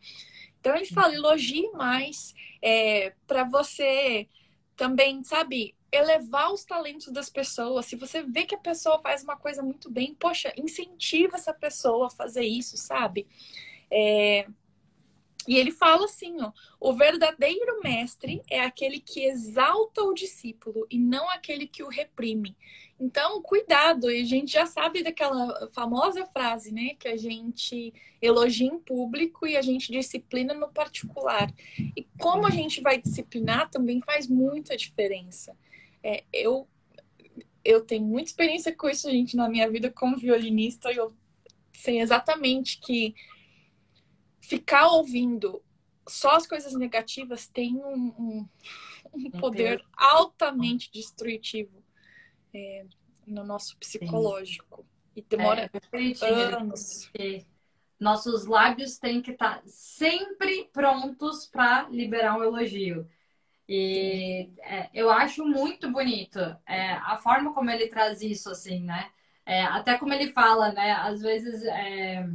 [0.60, 4.28] Então ele fala, elogie mais é, para você
[4.76, 7.86] também, sabe, elevar os talentos das pessoas.
[7.86, 12.06] Se você vê que a pessoa faz uma coisa muito bem, poxa, incentiva essa pessoa
[12.06, 13.26] a fazer isso, sabe?
[13.90, 14.46] É...
[15.48, 20.98] E ele fala assim, ó, o verdadeiro mestre é aquele que exalta o discípulo e
[20.98, 22.54] não aquele que o reprime.
[23.00, 28.66] Então, cuidado, e a gente já sabe daquela famosa frase, né, que a gente elogia
[28.66, 31.50] em público e a gente disciplina no particular.
[31.96, 35.56] E como a gente vai disciplinar também faz muita diferença.
[36.02, 36.68] É, eu,
[37.64, 40.92] eu tenho muita experiência com isso, gente, na minha vida como violinista.
[40.92, 41.14] Eu
[41.72, 43.14] sei exatamente que
[44.40, 45.62] ficar ouvindo
[46.08, 48.48] só as coisas negativas tem um, um,
[49.12, 51.82] um poder altamente destrutivo
[52.52, 52.84] é,
[53.26, 54.80] no nosso psicológico.
[54.80, 54.86] Sim.
[55.16, 57.10] E demora é, anos.
[57.98, 63.06] Nossos lábios têm que estar sempre prontos para liberar um elogio.
[63.72, 69.08] E é, eu acho muito bonito é, a forma como ele traz isso, assim, né?
[69.46, 70.90] É, até como ele fala, né?
[70.94, 72.26] Às vezes é,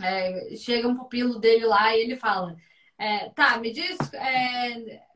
[0.00, 2.56] é, chega um pupilo dele lá e ele fala:
[2.96, 3.98] é, Tá, me diz,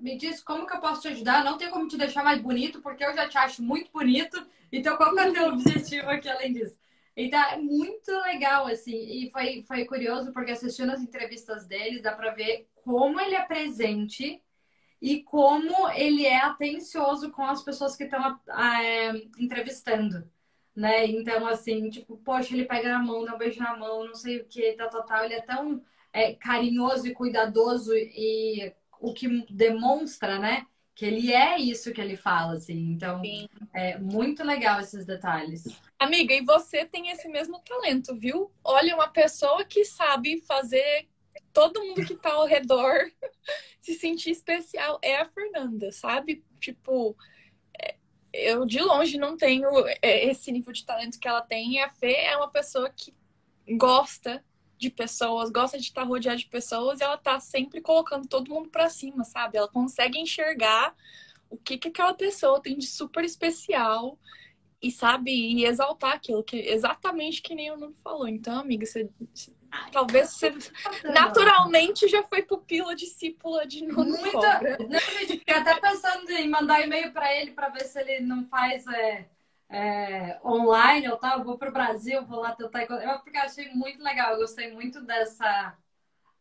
[0.00, 1.44] me diz como que eu posso te ajudar?
[1.44, 4.44] Não tem como te deixar mais bonito, porque eu já te acho muito bonito.
[4.72, 6.76] Então, qual é o teu objetivo aqui além disso?
[7.16, 8.96] Então, é muito legal, assim.
[8.96, 13.44] E foi, foi curioso, porque assistindo as entrevistas dele, dá pra ver como ele é
[13.44, 14.42] presente
[15.00, 20.28] e como ele é atencioso com as pessoas que estão é, entrevistando,
[20.74, 21.06] né?
[21.06, 24.38] Então, assim, tipo, poxa, ele pega na mão, dá um beijo na mão, não sei
[24.38, 25.24] o que, tal, tal, tal.
[25.24, 25.82] Ele é tão
[26.12, 30.66] é, carinhoso e cuidadoso e o que demonstra, né?
[30.94, 32.92] Que ele é isso que ele fala, assim.
[32.92, 33.48] Então, Sim.
[33.74, 35.64] é muito legal esses detalhes.
[35.98, 38.50] Amiga, e você tem esse mesmo talento, viu?
[38.64, 41.06] Olha, uma pessoa que sabe fazer
[41.52, 43.10] todo mundo que tá ao redor
[43.80, 46.44] se sentir especial é a Fernanda, sabe?
[46.60, 47.16] Tipo,
[47.80, 47.96] é,
[48.32, 49.68] eu de longe não tenho
[50.02, 51.74] é, esse nível de talento que ela tem.
[51.74, 53.14] E a Fê é uma pessoa que
[53.76, 54.44] gosta
[54.78, 58.68] de pessoas, gosta de estar rodeada de pessoas e ela tá sempre colocando todo mundo
[58.68, 59.56] para cima, sabe?
[59.56, 60.94] Ela consegue enxergar
[61.48, 64.18] o que que aquela pessoa tem de super especial
[64.82, 68.28] e sabe e exaltar aquilo que exatamente que nem o Nuno falou.
[68.28, 69.08] Então, amiga, você
[69.92, 70.52] talvez você
[71.04, 74.40] naturalmente já foi pupila discípula de Nuno Muito,
[74.88, 78.86] não, fiquei até pensando em mandar e-mail para ele para ver se ele não faz
[78.86, 79.26] é,
[79.68, 81.38] é, online ou tal.
[81.38, 84.32] Eu vou para o Brasil, vou lá tentar eu porque eu achei muito legal.
[84.32, 85.76] Eu gostei muito dessa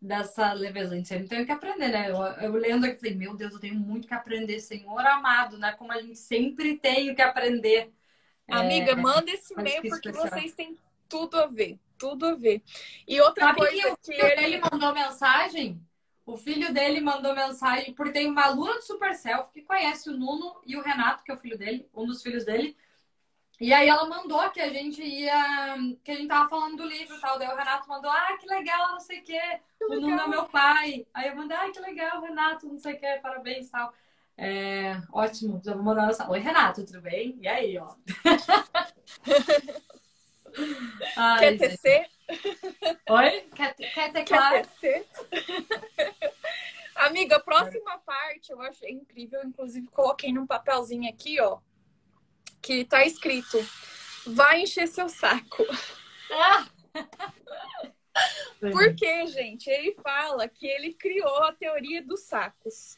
[0.01, 0.93] dessa leveza.
[0.93, 2.11] A gente sempre tem que aprender, né?
[2.11, 5.71] Eu, eu lendo aqui, falei, meu Deus, eu tenho muito que aprender, Senhor amado, né?
[5.73, 7.91] Como a gente sempre tem que aprender.
[8.47, 10.27] Amiga, é, manda esse e-mail porque especial.
[10.27, 10.77] vocês têm
[11.09, 12.63] tudo a ver, tudo a ver.
[13.07, 14.43] E outra Sabe coisa que, que ele...
[14.43, 15.81] ele mandou mensagem,
[16.25, 20.17] o filho dele mandou mensagem, porque tem uma aluna do Super Self que conhece o
[20.17, 22.75] Nuno e o Renato, que é o filho dele, um dos filhos dele.
[23.59, 25.75] E aí ela mandou que a gente ia.
[26.03, 27.39] que a gente tava falando do livro e tal.
[27.39, 29.41] Daí o Renato mandou, ah, que legal, não sei o quê.
[29.81, 31.07] o Nuno é meu pai.
[31.13, 33.93] Aí eu mandei, ah, que legal, Renato, não sei o quê, parabéns e tal.
[34.37, 36.29] É, ótimo, já vou mandar essa.
[36.29, 37.37] Oi, Renato, tudo bem?
[37.39, 37.95] E aí, ó.
[41.17, 42.09] Ai, quer tecer?
[43.09, 43.41] Oi?
[43.55, 45.07] Quer, quer tecer?
[46.95, 49.41] Amiga, próxima parte eu achei incrível.
[49.43, 51.59] Inclusive, coloquei num papelzinho aqui, ó
[52.65, 53.57] que tá escrito:
[54.25, 55.63] vai encher seu saco.
[56.31, 56.67] Ah!
[58.71, 62.97] Porque, gente, ele fala que ele criou a teoria dos sacos.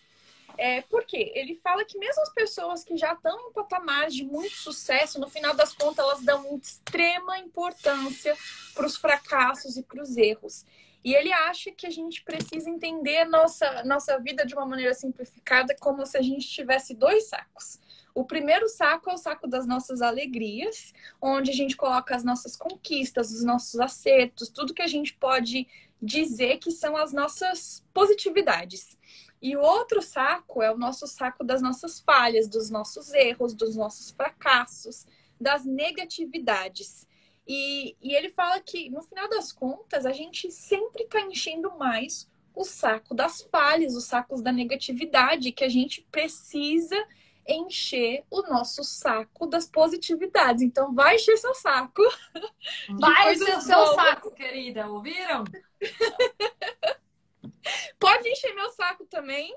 [0.58, 1.32] É, por quê?
[1.36, 5.30] Ele fala que mesmo as pessoas que já estão em patamares de muito sucesso, no
[5.30, 8.36] final das contas, elas dão extrema importância
[8.74, 10.66] para os fracassos e para os erros.
[11.04, 15.76] E ele acha que a gente precisa entender nossa, nossa vida de uma maneira simplificada,
[15.80, 17.80] como se a gente tivesse dois sacos.
[18.14, 20.92] O primeiro saco é o saco das nossas alegrias,
[21.22, 25.68] onde a gente coloca as nossas conquistas, os nossos acertos, tudo que a gente pode
[26.02, 28.97] dizer que são as nossas positividades.
[29.42, 33.76] E o outro saco é o nosso saco das nossas falhas, dos nossos erros, dos
[33.76, 35.06] nossos fracassos,
[35.40, 37.08] das negatividades.
[37.48, 42.30] E, e ele fala que, no final das contas, a gente sempre está enchendo mais
[42.54, 46.96] o saco das falhas, os sacos da negatividade, que a gente precisa
[47.48, 50.62] encher o nosso saco das positividades.
[50.64, 52.02] Então, vai encher seu saco.
[53.00, 54.90] Vai encher seu saco, querida.
[54.90, 55.46] Ouviram?
[58.00, 59.56] Pode encher meu saco também.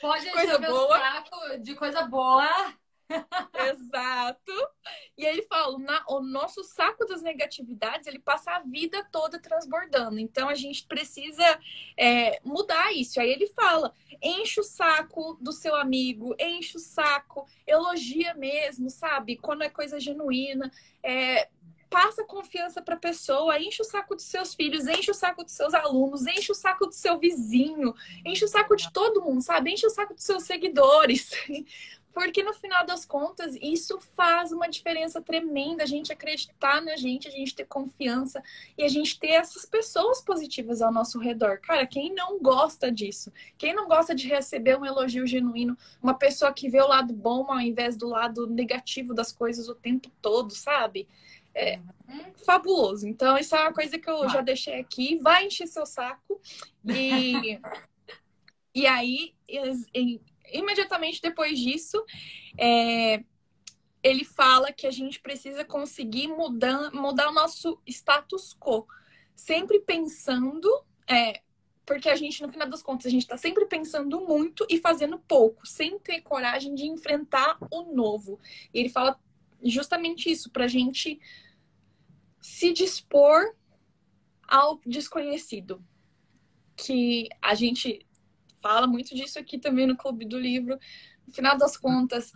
[0.00, 0.98] Pode encher coisa meu boa.
[0.98, 2.74] saco de coisa boa.
[3.70, 4.52] Exato.
[5.16, 10.18] E ele fala, na, o nosso saco das negatividades, ele passa a vida toda transbordando.
[10.18, 11.58] Então a gente precisa
[11.96, 13.20] é, mudar isso.
[13.20, 13.92] Aí ele fala,
[14.22, 19.36] enche o saco do seu amigo, enche o saco, elogia mesmo, sabe?
[19.36, 20.70] Quando é coisa genuína.
[21.02, 21.48] É,
[21.90, 25.52] passa confiança para a pessoa, enche o saco dos seus filhos, enche o saco dos
[25.52, 27.92] seus alunos, enche o saco do seu vizinho,
[28.24, 29.72] enche o saco de todo mundo, sabe?
[29.72, 31.30] Enche o saco dos seus seguidores.
[32.12, 35.84] Porque no final das contas, isso faz uma diferença tremenda.
[35.84, 38.42] A gente acreditar na gente, a gente ter confiança
[38.76, 41.60] e a gente ter essas pessoas positivas ao nosso redor.
[41.60, 43.32] Cara, quem não gosta disso?
[43.56, 45.78] Quem não gosta de receber um elogio genuíno?
[46.02, 49.74] Uma pessoa que vê o lado bom ao invés do lado negativo das coisas o
[49.74, 51.08] tempo todo, sabe?
[51.54, 51.80] É
[52.44, 53.06] fabuloso.
[53.06, 55.18] Então, isso é uma coisa que eu já deixei aqui.
[55.18, 56.40] Vai encher seu saco.
[56.84, 57.60] E,
[58.74, 59.34] e aí,
[60.52, 62.04] imediatamente depois disso,
[62.58, 63.22] é,
[64.02, 68.86] ele fala que a gente precisa conseguir mudar, mudar o nosso status quo.
[69.36, 70.68] Sempre pensando,
[71.08, 71.40] é,
[71.86, 75.18] porque a gente, no final das contas, a gente está sempre pensando muito e fazendo
[75.18, 78.38] pouco, sem ter coragem de enfrentar o novo.
[78.72, 79.18] E ele fala
[79.64, 81.20] justamente isso, para a gente
[82.40, 83.54] se dispor
[84.48, 85.84] ao desconhecido.
[86.76, 88.06] Que a gente
[88.62, 90.78] fala muito disso aqui também no Clube do Livro.
[91.26, 92.32] No final das contas,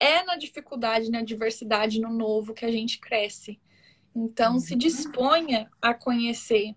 [0.00, 3.60] é na dificuldade, na diversidade, no novo que a gente cresce.
[4.14, 6.74] Então, se disponha a conhecer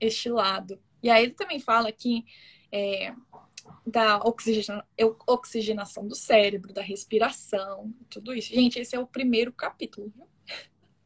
[0.00, 0.80] este lado.
[1.02, 2.24] E aí ele também fala aqui
[2.72, 3.14] é,
[3.86, 4.84] da oxigena,
[5.26, 8.52] oxigenação do cérebro, da respiração, tudo isso.
[8.52, 10.12] Gente, esse é o primeiro capítulo.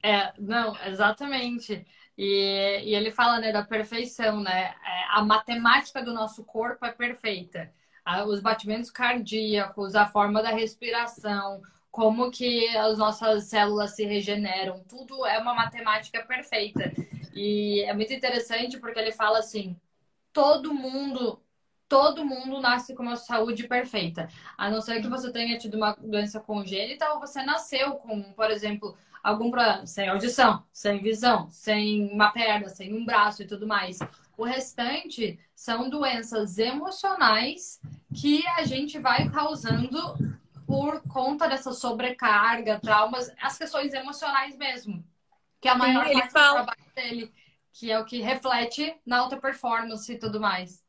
[0.03, 1.87] É, não, exatamente.
[2.17, 4.75] E, e ele fala né, da perfeição, né?
[4.85, 7.73] É, a matemática do nosso corpo é perfeita.
[8.27, 11.61] Os batimentos cardíacos, a forma da respiração,
[11.91, 16.93] como que as nossas células se regeneram, tudo é uma matemática perfeita.
[17.35, 19.79] E é muito interessante porque ele fala assim:
[20.33, 21.41] todo mundo
[21.91, 24.29] todo mundo nasce com uma saúde perfeita.
[24.57, 28.49] A não ser que você tenha tido uma doença congênita ou você nasceu com, por
[28.49, 33.67] exemplo, algum problema, sem audição, sem visão, sem uma perna, sem um braço e tudo
[33.67, 33.99] mais.
[34.39, 37.81] O restante são doenças emocionais
[38.15, 40.15] que a gente vai causando
[40.65, 45.05] por conta dessa sobrecarga, traumas, as questões emocionais mesmo.
[45.61, 46.61] Que é a maior Sim, parte fala...
[46.61, 47.33] do trabalho dele,
[47.73, 50.89] que é o que reflete na alta performance e tudo mais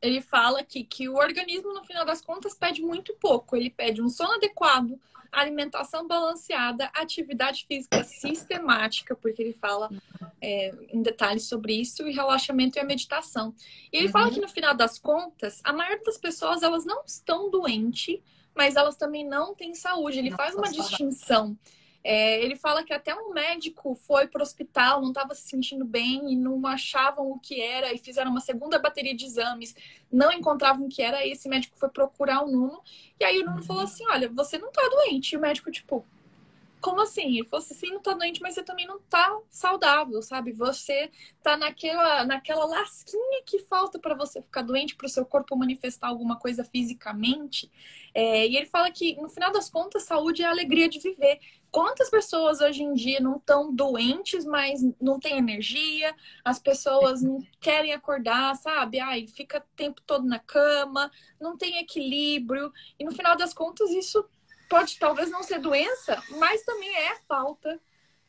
[0.00, 3.56] ele fala aqui que o organismo, no final das contas, pede muito pouco.
[3.56, 4.98] Ele pede um sono adequado,
[5.30, 9.90] alimentação balanceada, atividade física sistemática, porque ele fala
[10.40, 13.54] é, em detalhes sobre isso, e relaxamento e a meditação.
[13.92, 14.12] E ele uhum.
[14.12, 18.20] fala que, no final das contas, a maioria das pessoas, elas não estão doentes,
[18.54, 20.18] mas elas também não têm saúde.
[20.18, 21.56] Ele não faz uma distinção.
[22.04, 25.84] É, ele fala que até um médico foi para o hospital, não estava se sentindo
[25.84, 29.74] bem e não achavam o que era e fizeram uma segunda bateria de exames,
[30.10, 31.24] não encontravam o que era.
[31.26, 32.80] E esse médico foi procurar o Nuno
[33.20, 35.32] e aí o Nuno falou assim: Olha, você não está doente.
[35.32, 36.04] E o médico, tipo,
[36.80, 37.38] como assim?
[37.38, 40.52] Ele falou assim, sim, não tá doente, mas você também não tá saudável, sabe?
[40.52, 41.10] Você
[41.42, 46.08] tá naquela, naquela lasquinha que falta para você ficar doente, para o seu corpo manifestar
[46.08, 47.70] alguma coisa fisicamente.
[48.14, 51.40] É, e ele fala que, no final das contas, saúde é a alegria de viver.
[51.70, 56.14] Quantas pessoas hoje em dia não estão doentes, mas não têm energia,
[56.44, 58.98] as pessoas não querem acordar, sabe?
[59.00, 62.72] Ai, fica o tempo todo na cama, não tem equilíbrio.
[62.98, 64.24] E no final das contas, isso
[64.68, 67.80] pode talvez não ser doença, mas também é falta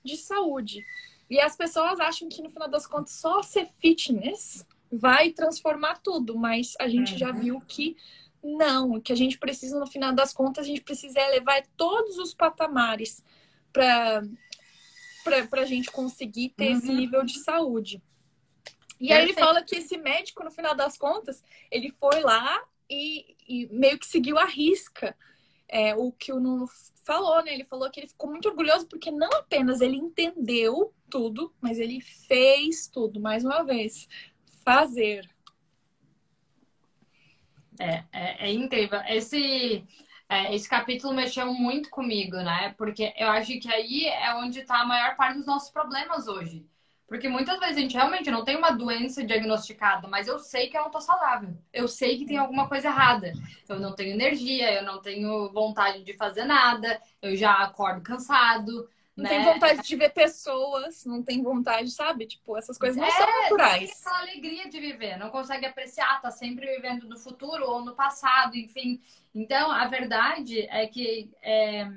[0.04, 0.86] de saúde.
[1.30, 6.38] E as pessoas acham que no final das contas só ser fitness vai transformar tudo,
[6.38, 7.20] mas a gente uhum.
[7.20, 7.96] já viu que
[8.44, 12.34] não, que a gente precisa no final das contas a gente precisa elevar todos os
[12.34, 13.24] patamares
[13.72, 14.24] para
[15.50, 16.78] para a gente conseguir ter uhum.
[16.78, 18.02] esse nível de saúde.
[19.00, 19.14] E Perfeito.
[19.14, 23.68] aí ele fala que esse médico, no final das contas, ele foi lá e, e
[23.68, 25.16] meio que seguiu a risca
[25.70, 26.68] é, o que o Nuno
[27.06, 27.54] falou, né?
[27.54, 32.02] Ele falou que ele ficou muito orgulhoso porque não apenas ele entendeu tudo, mas ele
[32.02, 34.08] fez tudo, mais uma vez.
[34.66, 35.30] Fazer.
[37.80, 39.00] É, é, é incrível.
[39.08, 39.86] Esse,
[40.28, 42.74] é, esse capítulo mexeu muito comigo, né?
[42.78, 46.66] Porque eu acho que aí é onde está a maior parte dos nossos problemas hoje.
[47.08, 50.78] Porque muitas vezes a gente realmente não tem uma doença diagnosticada, mas eu sei que
[50.78, 51.58] eu não tô saudável.
[51.74, 53.34] Eu sei que tem alguma coisa errada.
[53.68, 58.88] Eu não tenho energia, eu não tenho vontade de fazer nada, eu já acordo cansado.
[59.20, 59.30] Não né?
[59.30, 62.26] tem vontade de ver pessoas, não tem vontade, sabe?
[62.26, 64.02] Tipo, essas coisas não é, são naturais.
[64.06, 67.96] Não tem alegria de viver, não consegue apreciar, tá sempre vivendo no futuro ou no
[67.96, 69.02] passado, enfim.
[69.36, 71.88] Então, a verdade é que é,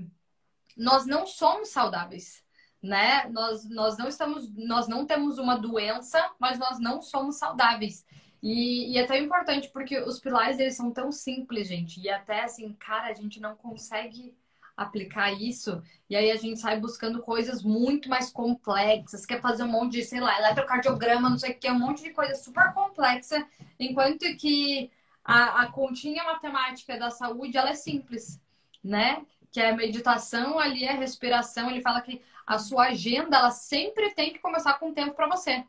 [0.77, 2.43] nós não somos saudáveis
[2.83, 3.29] né?
[3.29, 8.05] Nós, nós não estamos, nós não temos uma doença, mas nós não somos saudáveis.
[8.43, 12.01] E, e, é tão importante porque os pilares eles são tão simples, gente.
[12.01, 14.35] E até assim, cara, a gente não consegue
[14.83, 15.83] aplicar isso.
[16.09, 20.05] E aí a gente sai buscando coisas muito mais complexas, quer fazer um monte de,
[20.05, 23.47] sei lá, eletrocardiograma, não sei o que, um monte de coisa super complexa,
[23.79, 24.91] enquanto que
[25.25, 28.41] a, a continha matemática da saúde ela é simples,
[28.83, 29.25] né?
[29.51, 31.71] Que é a meditação ali, a respiração.
[31.71, 35.65] Ele fala que a sua agenda ela sempre tem que começar com tempo para você.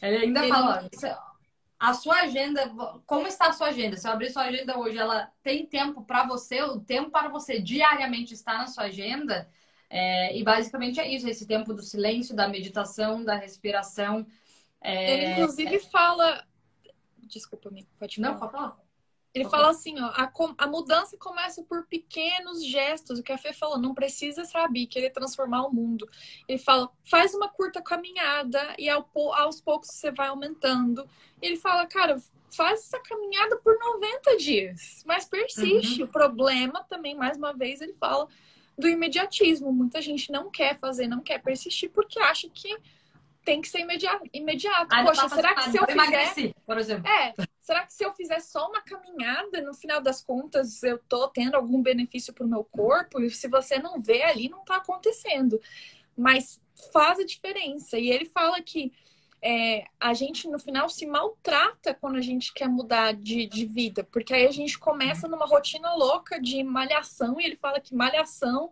[0.00, 0.48] Ele ainda Ele...
[0.48, 0.88] fala,
[1.82, 2.72] a sua agenda,
[3.04, 3.96] como está a sua agenda?
[3.96, 7.60] Se eu abrir sua agenda hoje, ela tem tempo para você, o tempo para você
[7.60, 9.50] diariamente está na sua agenda.
[9.90, 14.24] É, e basicamente é isso, esse tempo do silêncio, da meditação, da respiração.
[14.80, 15.12] É...
[15.12, 16.46] Ele inclusive fala.
[17.18, 18.28] Desculpa, me pode falar.
[18.28, 18.81] Não, pode falar.
[19.34, 23.18] Ele fala assim, ó, a, a, mudança começa por pequenos gestos.
[23.18, 26.06] O que a Fê falou, não precisa, sabe, querer transformar o mundo.
[26.46, 31.08] Ele fala, faz uma curta caminhada e ao, aos poucos você vai aumentando.
[31.40, 32.20] Ele fala, cara,
[32.50, 36.02] faz essa caminhada por 90 dias, mas persiste.
[36.02, 36.08] Uhum.
[36.08, 38.28] O problema também, mais uma vez, ele fala
[38.76, 39.72] do imediatismo.
[39.72, 42.76] Muita gente não quer fazer, não quer persistir porque acha que
[43.44, 44.24] tem que ser imediato.
[44.32, 44.88] imediato.
[44.90, 46.54] Ah, Poxa, será que se eu fizer...
[46.64, 47.08] por exemplo.
[47.08, 51.28] É, será que se eu fizer só uma caminhada, no final das contas, eu tô
[51.28, 53.20] tendo algum benefício pro meu corpo?
[53.20, 55.60] E se você não vê ali, não tá acontecendo.
[56.16, 56.60] Mas
[56.92, 57.98] faz a diferença.
[57.98, 58.92] E ele fala que
[59.42, 64.04] é, a gente no final se maltrata quando a gente quer mudar de, de vida,
[64.04, 68.70] porque aí a gente começa numa rotina louca de malhação, e ele fala que malhação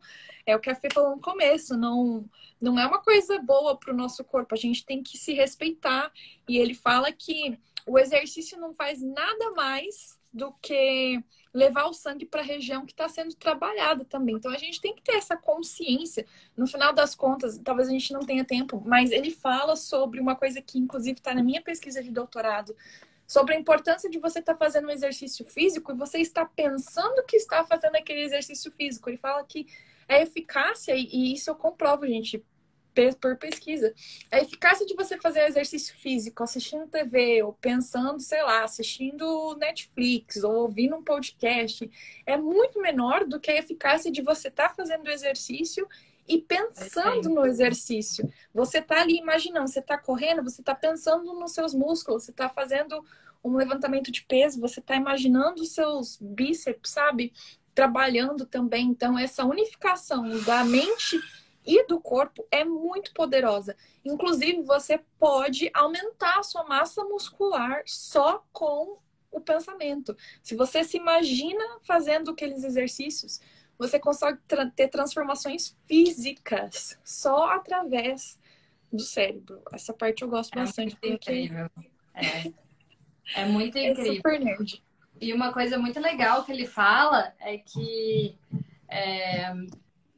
[0.51, 2.25] é o que a Fê falou no começo, não,
[2.61, 6.13] não é uma coisa boa para o nosso corpo, a gente tem que se respeitar.
[6.49, 11.23] E ele fala que o exercício não faz nada mais do que
[11.53, 14.37] levar o sangue para a região que está sendo trabalhada também.
[14.37, 16.25] Então a gente tem que ter essa consciência.
[16.57, 20.37] No final das contas, talvez a gente não tenha tempo, mas ele fala sobre uma
[20.37, 22.77] coisa que inclusive está na minha pesquisa de doutorado
[23.27, 27.25] sobre a importância de você estar tá fazendo um exercício físico e você está pensando
[27.25, 29.09] que está fazendo aquele exercício físico.
[29.09, 29.67] Ele fala que
[30.11, 32.45] a eficácia, e isso eu comprovo, gente,
[33.21, 33.95] por pesquisa,
[34.31, 40.43] a eficácia de você fazer exercício físico assistindo TV ou pensando, sei lá, assistindo Netflix
[40.43, 41.89] ou ouvindo um podcast
[42.27, 45.89] é muito menor do que a eficácia de você estar tá fazendo exercício
[46.29, 48.31] e pensando no exercício.
[48.53, 52.49] Você está ali imaginando, você está correndo, você está pensando nos seus músculos, você está
[52.49, 53.03] fazendo
[53.43, 57.33] um levantamento de peso, você está imaginando os seus bíceps, sabe?
[57.75, 58.87] Trabalhando também.
[58.87, 61.19] Então, essa unificação da mente
[61.65, 63.77] e do corpo é muito poderosa.
[64.05, 68.99] Inclusive, você pode aumentar a sua massa muscular só com
[69.31, 70.17] o pensamento.
[70.43, 73.41] Se você se imagina fazendo aqueles exercícios,
[73.79, 78.39] você consegue tra ter transformações físicas só através
[78.93, 79.63] do cérebro.
[79.73, 80.99] Essa parte eu gosto é bastante.
[81.03, 81.43] Muito porque...
[81.43, 81.71] incrível.
[82.15, 83.41] É.
[83.43, 84.13] é muito incrível.
[84.13, 84.83] É super nerd.
[85.21, 88.39] E uma coisa muito legal que ele fala é que
[88.89, 89.53] é,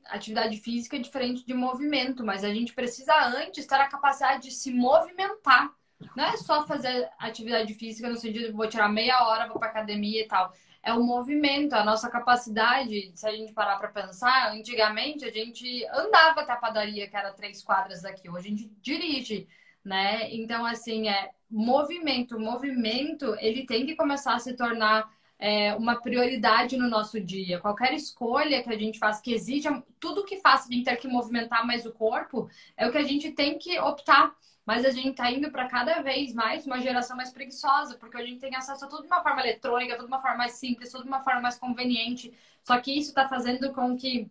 [0.06, 4.50] atividade física é diferente de movimento, mas a gente precisa antes ter a capacidade de
[4.52, 5.72] se movimentar.
[6.16, 9.68] Não é só fazer atividade física no sentido de vou tirar meia hora, vou para
[9.68, 10.52] academia e tal.
[10.82, 15.84] É o movimento, a nossa capacidade, se a gente parar para pensar, antigamente a gente
[15.86, 19.48] andava até a padaria, que era três quadras daqui, hoje a gente dirige,
[19.84, 20.32] né?
[20.34, 26.76] Então, assim, é movimento, movimento, ele tem que começar a se tornar é, uma prioridade
[26.76, 27.60] no nosso dia.
[27.60, 31.66] Qualquer escolha que a gente faça que exija, tudo que faça gente ter que movimentar
[31.66, 35.30] mais o corpo, é o que a gente tem que optar mas a gente está
[35.30, 38.88] indo para cada vez mais uma geração mais preguiçosa, porque a gente tem acesso a
[38.88, 41.40] tudo de uma forma eletrônica, tudo de uma forma mais simples, tudo de uma forma
[41.40, 42.32] mais conveniente.
[42.62, 44.30] Só que isso está fazendo com que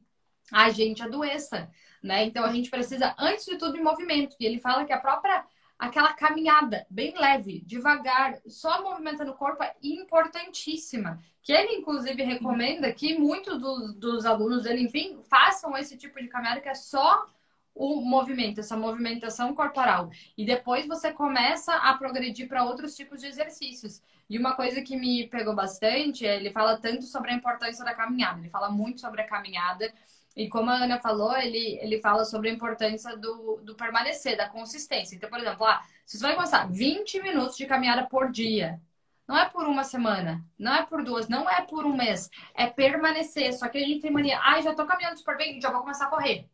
[0.52, 1.70] a gente adoeça,
[2.02, 2.26] né?
[2.26, 4.36] Então a gente precisa, antes de tudo, de movimento.
[4.40, 5.46] E ele fala que a própria
[5.82, 11.20] aquela caminhada bem leve, devagar, só movimentando o corpo é importantíssima.
[11.42, 16.28] Que ele, inclusive, recomenda que muitos dos, dos alunos dele, enfim, façam esse tipo de
[16.28, 17.26] caminhada que é só
[17.74, 20.12] o movimento, essa movimentação corporal.
[20.38, 24.04] E depois você começa a progredir para outros tipos de exercícios.
[24.30, 27.96] E uma coisa que me pegou bastante, é, ele fala tanto sobre a importância da
[27.96, 29.92] caminhada, ele fala muito sobre a caminhada.
[30.36, 34.50] E como a Ana falou, ele, ele fala sobre a importância do, do permanecer, da
[34.50, 35.16] consistência.
[35.16, 38.82] Então, por exemplo, ah, você vai começar 20 minutos de caminhada por dia.
[39.28, 42.30] Não é por uma semana, não é por duas, não é por um mês.
[42.54, 43.54] É permanecer.
[43.54, 45.82] Só que a gente tem mania, ai, ah, já tô caminhando super bem, já vou
[45.82, 46.50] começar a correr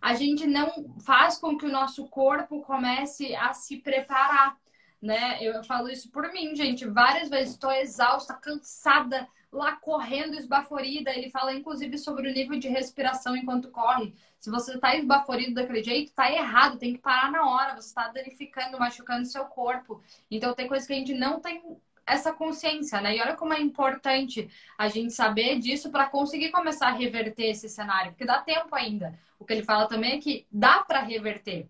[0.00, 4.56] a gente não faz com que o nosso corpo comece a se preparar,
[5.00, 5.42] né?
[5.42, 6.86] Eu falo isso por mim, gente.
[6.86, 11.10] Várias vezes estou exausta, cansada, lá correndo, esbaforida.
[11.10, 14.14] Ele fala, inclusive, sobre o nível de respiração enquanto corre.
[14.38, 17.74] Se você está esbaforido daquele jeito, está errado, tem que parar na hora.
[17.74, 20.02] Você está danificando, machucando seu corpo.
[20.30, 21.62] Então, tem coisas que a gente não tem
[22.06, 23.16] essa consciência, né?
[23.16, 27.68] E olha como é importante a gente saber disso para conseguir começar a reverter esse
[27.68, 29.18] cenário, porque dá tempo ainda.
[29.38, 31.68] O que ele fala também é que dá para reverter,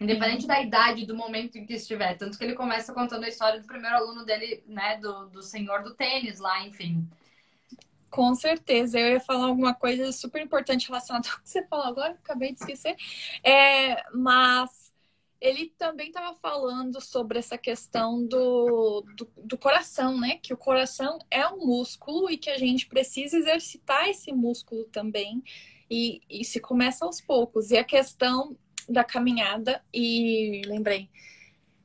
[0.00, 2.16] independente da idade, do momento em que estiver.
[2.16, 5.82] Tanto que ele começa contando a história do primeiro aluno dele, né, do, do senhor
[5.82, 7.06] do tênis lá, enfim.
[8.10, 12.12] Com certeza, eu ia falar alguma coisa super importante relacionada ao que você falou agora,
[12.12, 12.96] acabei de esquecer.
[13.44, 14.88] É, mas
[15.40, 20.38] ele também estava falando sobre essa questão do, do, do, coração, né?
[20.42, 25.42] Que o coração é um músculo e que a gente precisa exercitar esse músculo também.
[25.90, 27.70] E, e se começa aos poucos.
[27.70, 28.56] E a questão
[28.88, 31.10] da caminhada, e lembrei,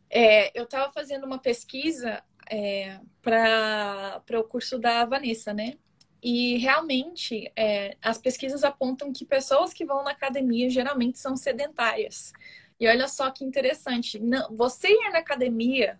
[0.10, 5.74] é, eu estava fazendo uma pesquisa é, para o curso da Vanessa, né?
[6.22, 12.32] E realmente é, as pesquisas apontam que pessoas que vão na academia geralmente são sedentárias.
[12.80, 16.00] E olha só que interessante, não, você ir na academia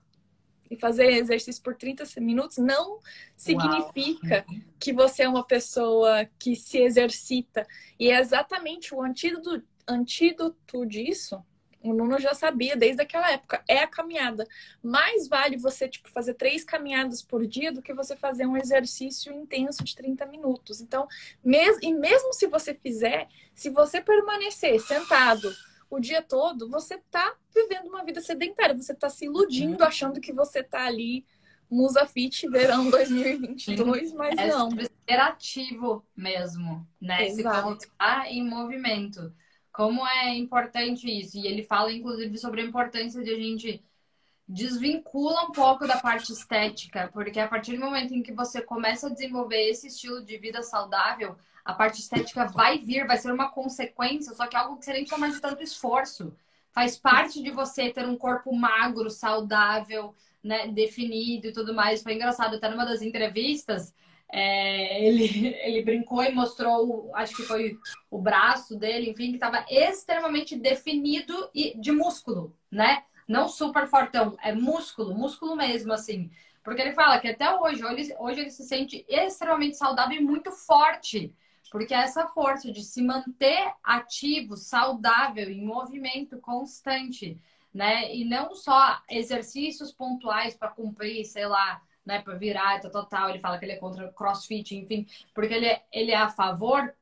[0.70, 3.00] e fazer exercício por 30 minutos não
[3.36, 4.62] significa Uau.
[4.80, 7.68] que você é uma pessoa que se exercita.
[8.00, 11.44] E é exatamente o antídoto, antídoto disso.
[11.82, 14.48] O Nuno já sabia desde aquela época, é a caminhada.
[14.82, 19.34] Mais vale você tipo fazer três caminhadas por dia do que você fazer um exercício
[19.34, 20.80] intenso de 30 minutos.
[20.80, 21.06] Então,
[21.44, 25.54] mes e mesmo se você fizer, se você permanecer sentado
[25.90, 29.88] o dia todo, você tá vivendo uma vida sedentária, você tá se iludindo, uhum.
[29.88, 31.26] achando que você tá ali
[31.70, 34.70] Musa Fit verão 2022, mas é não.
[34.72, 37.28] Ser ativo mesmo, né?
[37.28, 37.82] Exato.
[37.82, 39.34] Se colocar em movimento.
[39.74, 41.38] Como é importante isso?
[41.38, 43.84] E ele fala, inclusive, sobre a importância de a gente
[44.48, 49.08] desvincula um pouco da parte estética, porque a partir do momento em que você começa
[49.08, 53.50] a desenvolver esse estilo de vida saudável, a parte estética vai vir, vai ser uma
[53.52, 56.36] consequência, só que algo que você nem mais de tanto esforço.
[56.72, 62.04] faz parte de você ter um corpo magro, saudável, né, definido e tudo mais.
[62.04, 63.94] Foi engraçado, até numa das entrevistas,
[64.36, 67.78] é, ele, ele brincou e mostrou, acho que foi
[68.10, 73.04] o braço dele, enfim, que estava extremamente definido e de músculo, né?
[73.28, 76.32] Não super fortão, é músculo, músculo mesmo, assim.
[76.64, 80.52] Porque ele fala que até hoje, hoje, hoje ele se sente extremamente saudável e muito
[80.52, 81.34] forte.
[81.72, 87.40] Porque essa força de se manter ativo, saudável, em movimento constante,
[87.74, 88.14] né?
[88.14, 93.30] E não só exercícios pontuais para cumprir, sei lá, né, para virar, total, tal.
[93.30, 96.94] Ele fala que ele é contra crossfit, enfim, porque ele é, ele é a favor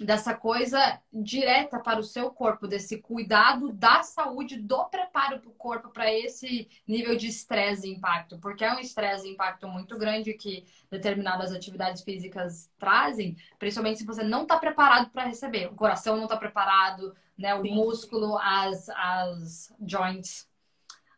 [0.00, 5.54] dessa coisa direta para o seu corpo, desse cuidado da saúde, do preparo para o
[5.54, 9.96] corpo para esse nível de estresse e impacto, porque é um estresse e impacto muito
[9.98, 15.74] grande que determinadas atividades físicas trazem, principalmente se você não está preparado para receber, o
[15.74, 17.74] coração não está preparado, né, o Sim.
[17.74, 20.48] músculo, as, as joints,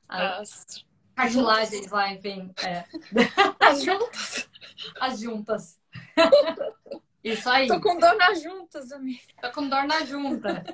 [0.09, 0.85] as,
[1.19, 2.53] cartilagens lá, enfim.
[2.64, 2.85] É.
[3.59, 4.49] As juntas.
[5.01, 5.81] As juntas.
[7.25, 7.66] Isso aí.
[7.66, 9.21] Tô com dor nas juntas, amiga.
[9.43, 10.64] Tô com dor na junta.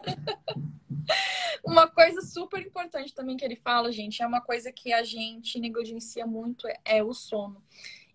[1.64, 5.58] Uma coisa super importante também que ele fala, gente, é uma coisa que a gente
[5.58, 7.62] negligencia muito, é, é o sono.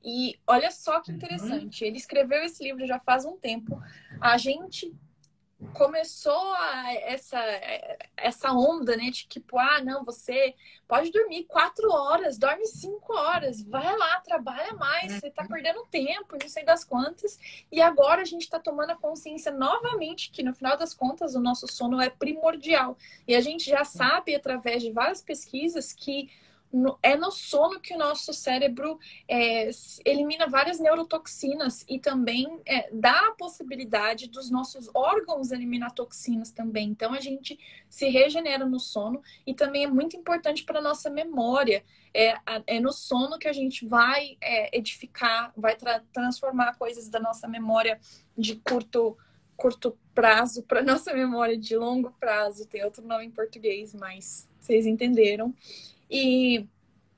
[0.03, 1.17] E olha só que uhum.
[1.17, 3.81] interessante, ele escreveu esse livro já faz um tempo.
[4.21, 4.93] A gente
[5.73, 7.39] começou a, essa,
[8.15, 9.09] essa onda, né?
[9.09, 10.55] De tipo, ah, não, você
[10.87, 15.49] pode dormir quatro horas, dorme cinco horas, vai lá, trabalha mais, você tá uhum.
[15.49, 17.37] perdendo tempo, não sei das quantas.
[17.71, 21.41] E agora a gente tá tomando a consciência novamente que no final das contas o
[21.41, 22.97] nosso sono é primordial.
[23.27, 26.29] E a gente já sabe, através de várias pesquisas, que
[27.01, 29.69] é no sono que o nosso cérebro é,
[30.05, 36.89] elimina várias neurotoxinas e também é, dá a possibilidade dos nossos órgãos eliminar toxinas também.
[36.89, 41.09] Então a gente se regenera no sono e também é muito importante para a nossa
[41.09, 41.83] memória.
[42.13, 42.35] É,
[42.67, 47.47] é no sono que a gente vai é, edificar, vai tra transformar coisas da nossa
[47.47, 47.99] memória
[48.37, 49.17] de curto
[49.57, 52.65] curto prazo para nossa memória de longo prazo.
[52.67, 55.53] Tem outro nome em português, mas vocês entenderam.
[56.09, 56.67] E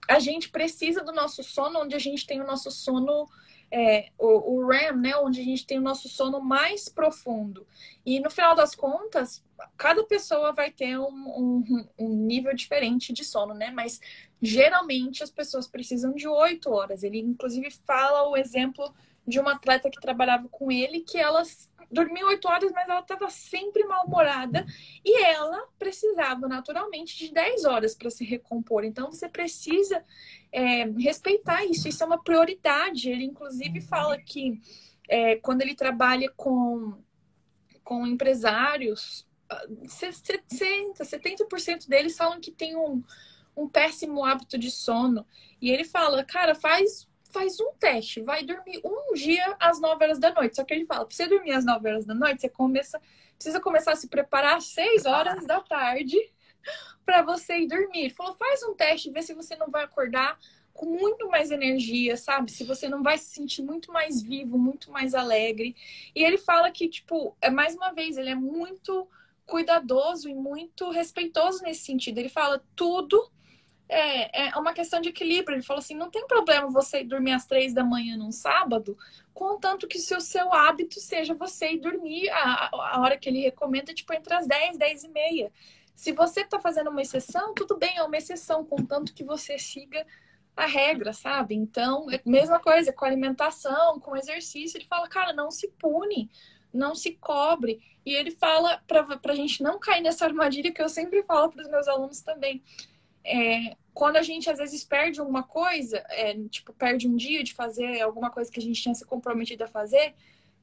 [0.07, 3.29] a gente precisa do nosso sono, onde a gente tem o nosso sono,
[3.71, 5.15] é, o, o REM, né?
[5.15, 7.65] Onde a gente tem o nosso sono mais profundo.
[8.05, 9.43] E no final das contas,
[9.77, 13.71] cada pessoa vai ter um, um, um nível diferente de sono, né?
[13.71, 14.01] Mas
[14.41, 17.03] geralmente as pessoas precisam de oito horas.
[17.03, 18.93] Ele, inclusive, fala o exemplo
[19.28, 23.30] de uma atleta que trabalhava com ele, que elas dormiu oito horas, mas ela estava
[23.30, 24.65] sempre mal-humorada
[25.03, 28.86] e ela precisava naturalmente de 10 horas para se recompor.
[28.86, 30.03] Então você precisa
[30.51, 33.09] é, respeitar isso, isso é uma prioridade.
[33.09, 34.61] Ele, inclusive, fala que
[35.09, 36.97] é, quando ele trabalha com,
[37.84, 39.28] com empresários,
[39.86, 43.03] 60, 70% deles falam que tem um,
[43.55, 45.26] um péssimo hábito de sono.
[45.61, 50.19] E ele fala, cara, faz faz um teste, vai dormir um dia às 9 horas
[50.19, 50.55] da noite.
[50.55, 53.01] Só que ele fala, pra você dormir às 9 horas da noite, você começa,
[53.36, 56.17] precisa começar a se preparar às 6 horas da tarde
[57.05, 58.01] para você ir dormir.
[58.01, 60.38] Ele falou, faz um teste, vê se você não vai acordar
[60.73, 62.51] com muito mais energia, sabe?
[62.51, 65.75] Se você não vai se sentir muito mais vivo, muito mais alegre.
[66.15, 69.07] E ele fala que, tipo, é mais uma vez, ele é muito
[69.45, 72.17] cuidadoso e muito respeitoso nesse sentido.
[72.17, 73.29] Ele fala tudo
[73.91, 75.55] é, é uma questão de equilíbrio.
[75.55, 78.97] Ele falou assim: não tem problema você ir dormir às três da manhã num sábado,
[79.33, 83.41] contanto que se o seu hábito seja você ir dormir a, a hora que ele
[83.41, 85.51] recomenda, tipo, entre as 10, 10 e meia.
[85.93, 90.05] Se você está fazendo uma exceção, tudo bem, é uma exceção, contanto que você siga
[90.55, 91.55] a regra, sabe?
[91.55, 94.77] Então, é mesma coisa com alimentação, com exercício.
[94.77, 96.29] Ele fala, cara, não se pune,
[96.73, 97.81] não se cobre.
[98.05, 101.61] E ele fala para a gente não cair nessa armadilha que eu sempre falo para
[101.61, 102.63] os meus alunos também.
[103.23, 107.53] É, quando a gente às vezes perde alguma coisa, é, tipo, perde um dia de
[107.53, 110.13] fazer alguma coisa que a gente tinha se comprometido a fazer,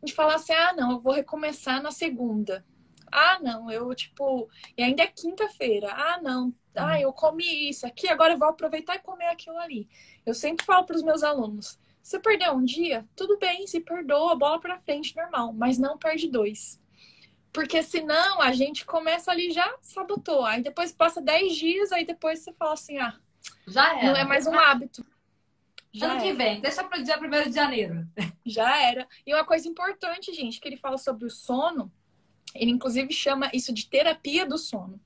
[0.02, 2.64] a gente fala assim: ah, não, eu vou recomeçar na segunda.
[3.10, 5.90] Ah, não, eu, tipo, e ainda é quinta-feira.
[5.92, 9.88] Ah, não, ah, eu comi isso aqui, agora eu vou aproveitar e comer aquilo ali.
[10.24, 14.36] Eu sempre falo para os meus alunos: você perdeu um dia, tudo bem, se perdoa,
[14.36, 16.80] bola para frente, normal, mas não perde dois.
[17.52, 20.44] Porque senão a gente começa ali já sabotou.
[20.44, 23.18] Aí depois passa 10 dias, aí depois você fala assim: ah,
[23.66, 24.06] já era.
[24.06, 25.04] Não é mais um hábito.
[25.92, 28.06] Já ano que vem, deixa para o dia 1 de janeiro.
[28.44, 29.08] Já era.
[29.26, 31.90] E uma coisa importante, gente, que ele fala sobre o sono,
[32.54, 35.00] ele inclusive chama isso de terapia do sono.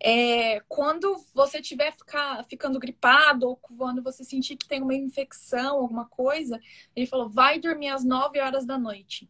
[0.00, 1.94] É, quando você estiver
[2.48, 6.60] ficando gripado ou quando você sentir que tem uma infecção, alguma coisa,
[6.94, 9.28] ele falou: vai dormir às 9 horas da noite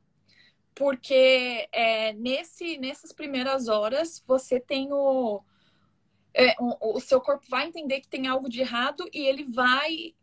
[0.78, 5.42] porque é, nesse, nessas primeiras horas você tem o.
[6.32, 10.14] é, o, o seu corpo vai entender que tem algo de errado e ele vai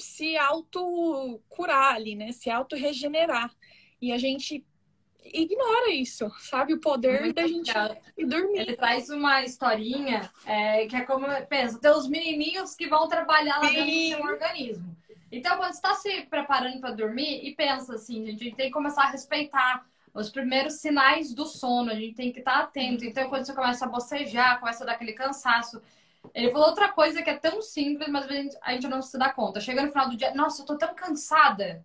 [0.00, 2.32] se auto-curar ali, né?
[2.32, 3.54] Se auto-regenerar.
[4.00, 4.64] E a gente
[5.22, 6.72] ignora isso, sabe?
[6.72, 7.70] O poder Muito da gente
[8.16, 8.60] ir dormir.
[8.60, 13.58] Ele traz uma historinha é, que é como, pensa, tem os menininhos que vão trabalhar
[13.60, 14.96] lá dentro do seu organismo.
[15.36, 18.72] Então, quando está se preparando para dormir e pensa assim, gente, a gente tem que
[18.72, 23.04] começar a respeitar os primeiros sinais do sono, a gente tem que estar tá atento.
[23.04, 25.82] Então, quando você começa a bocejar, começa a dar aquele cansaço.
[26.32, 29.18] Ele falou outra coisa que é tão simples, mas a gente, a gente não se
[29.18, 29.60] dá conta.
[29.60, 31.84] Chega no final do dia, nossa, eu tô tão cansada.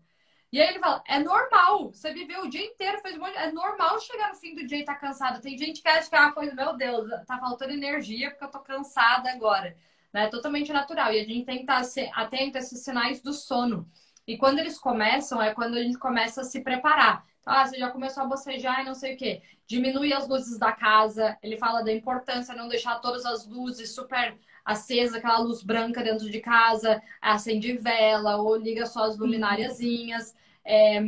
[0.52, 1.91] E aí ele fala, é normal.
[1.91, 3.38] Você viveu o dia inteiro, fez um monte de...
[3.38, 5.39] É normal chegar no fim do dia e estar tá cansada.
[5.39, 8.52] Tem gente que acha que é uma coisa, meu Deus, tá faltando energia porque eu
[8.52, 9.76] tô cansada agora.
[10.14, 10.28] Né?
[10.28, 11.14] Totalmente natural.
[11.14, 11.82] E a gente tem que estar
[12.14, 13.88] atento a esses sinais do sono.
[14.28, 17.26] E quando eles começam, é quando a gente começa a se preparar.
[17.45, 19.41] Ah, você já começou a bocejar e não sei o quê.
[19.66, 21.38] Diminui as luzes da casa.
[21.41, 26.03] Ele fala da importância de não deixar todas as luzes super acesas, aquela luz branca
[26.03, 27.01] dentro de casa.
[27.20, 30.36] Acende vela ou liga só as lumináriazinhas.
[30.64, 31.01] É,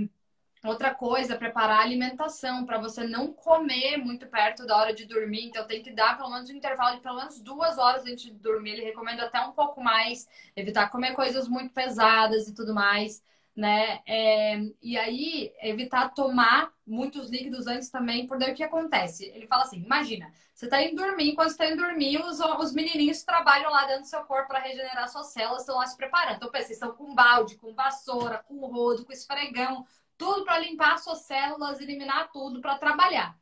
[0.63, 5.45] Outra coisa, preparar a alimentação para você não comer muito perto da hora de dormir.
[5.45, 8.31] Então, tem que dar pelo menos um intervalo de pelo menos duas horas antes de
[8.31, 8.71] dormir.
[8.73, 13.23] Ele recomenda até um pouco mais, evitar comer coisas muito pesadas e tudo mais
[13.55, 14.01] né?
[14.05, 19.25] É, e aí, evitar tomar muitos líquidos antes também, porque daí o que acontece?
[19.25, 22.73] Ele fala assim: imagina, você tá indo dormir, quando você tá indo dormir, os, os
[22.73, 26.37] menininhos trabalham lá dentro do seu corpo para regenerar suas células, estão lá se preparando.
[26.37, 29.85] Então, pensa, estão com balde, com vassoura, com rodo, com esfregão,
[30.21, 33.35] tudo para limpar suas células, eliminar tudo, para trabalhar.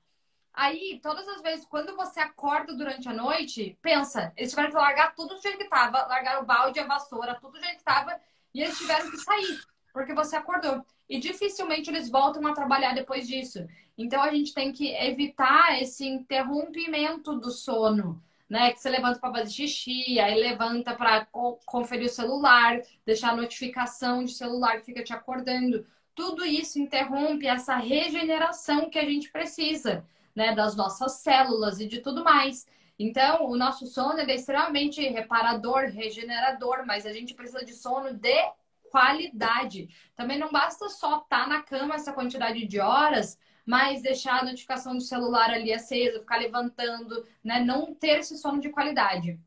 [0.54, 5.14] Aí, todas as vezes, quando você acorda durante a noite, pensa, eles tiveram que largar
[5.14, 8.18] tudo do jeito que tava, largar o balde, a vassoura, tudo do jeito que tava,
[8.54, 9.60] e eles tiveram que sair
[9.94, 10.86] porque você acordou.
[11.10, 13.68] E dificilmente eles voltam a trabalhar depois disso.
[13.98, 18.24] Então a gente tem que evitar esse interrompimento do sono.
[18.50, 21.24] Né, que você levanta para fazer xixi, aí levanta para
[21.68, 25.86] conferir o celular, deixar a notificação de celular que fica te acordando.
[26.20, 30.06] Tudo isso interrompe essa regeneração que a gente precisa,
[30.36, 32.68] né, das nossas células e de tudo mais.
[33.00, 38.52] Então, o nosso sono é extremamente reparador, regenerador, mas a gente precisa de sono de
[38.92, 39.88] qualidade.
[40.14, 44.44] Também não basta só estar tá na cama essa quantidade de horas, mas deixar a
[44.44, 47.62] notificação do celular ali acesa, ficar levantando, né?
[47.62, 49.40] Não ter esse sono de qualidade.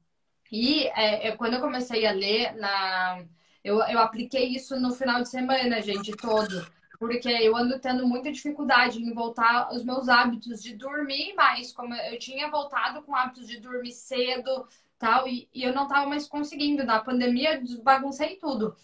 [0.50, 3.26] E é, quando eu comecei a ler, na...
[3.64, 6.66] eu, eu apliquei isso no final de semana, gente, todo.
[6.98, 11.72] Porque eu ando tendo muita dificuldade em voltar aos meus hábitos de dormir mais.
[11.72, 14.66] Como eu tinha voltado com hábitos de dormir cedo,
[14.98, 16.84] tal, e, e eu não estava mais conseguindo.
[16.84, 18.76] Na pandemia, baguncei tudo.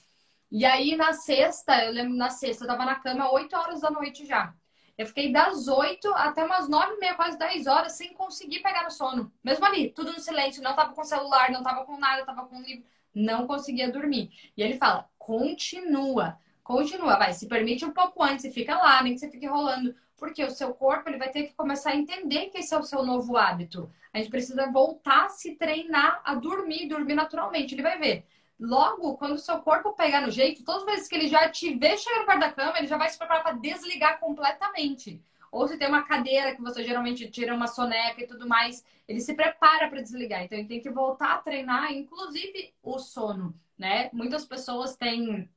[0.51, 3.91] E aí, na sexta, eu lembro, na sexta, eu tava na cama 8 horas da
[3.91, 4.55] noite já.
[4.97, 8.83] Eu fiquei das 8 até umas 9 e meia, quase 10 horas, sem conseguir pegar
[8.83, 9.33] no sono.
[9.45, 12.61] Mesmo ali, tudo no silêncio, não tava com celular, não tava com nada, tava com
[12.61, 12.85] livro,
[13.19, 14.31] não conseguia dormir.
[14.57, 19.15] E ele fala: continua, continua, vai, se permite um pouco antes, e fica lá, nem
[19.15, 22.47] que você fique rolando, porque o seu corpo ele vai ter que começar a entender
[22.47, 23.91] que esse é o seu novo hábito.
[24.13, 27.75] A gente precisa voltar a se treinar a dormir, dormir naturalmente.
[27.75, 28.27] Ele vai ver.
[28.59, 31.75] Logo, quando o seu corpo pegar no jeito, todas as vezes que ele já te
[31.75, 35.23] vê chegando perto da cama, ele já vai se preparar para desligar completamente.
[35.51, 39.21] Ou se tem uma cadeira que você geralmente tira uma soneca e tudo mais, ele
[39.21, 40.43] se prepara para desligar.
[40.43, 44.11] Então, ele tem que voltar a treinar, inclusive o sono, né?
[44.13, 45.49] Muitas pessoas têm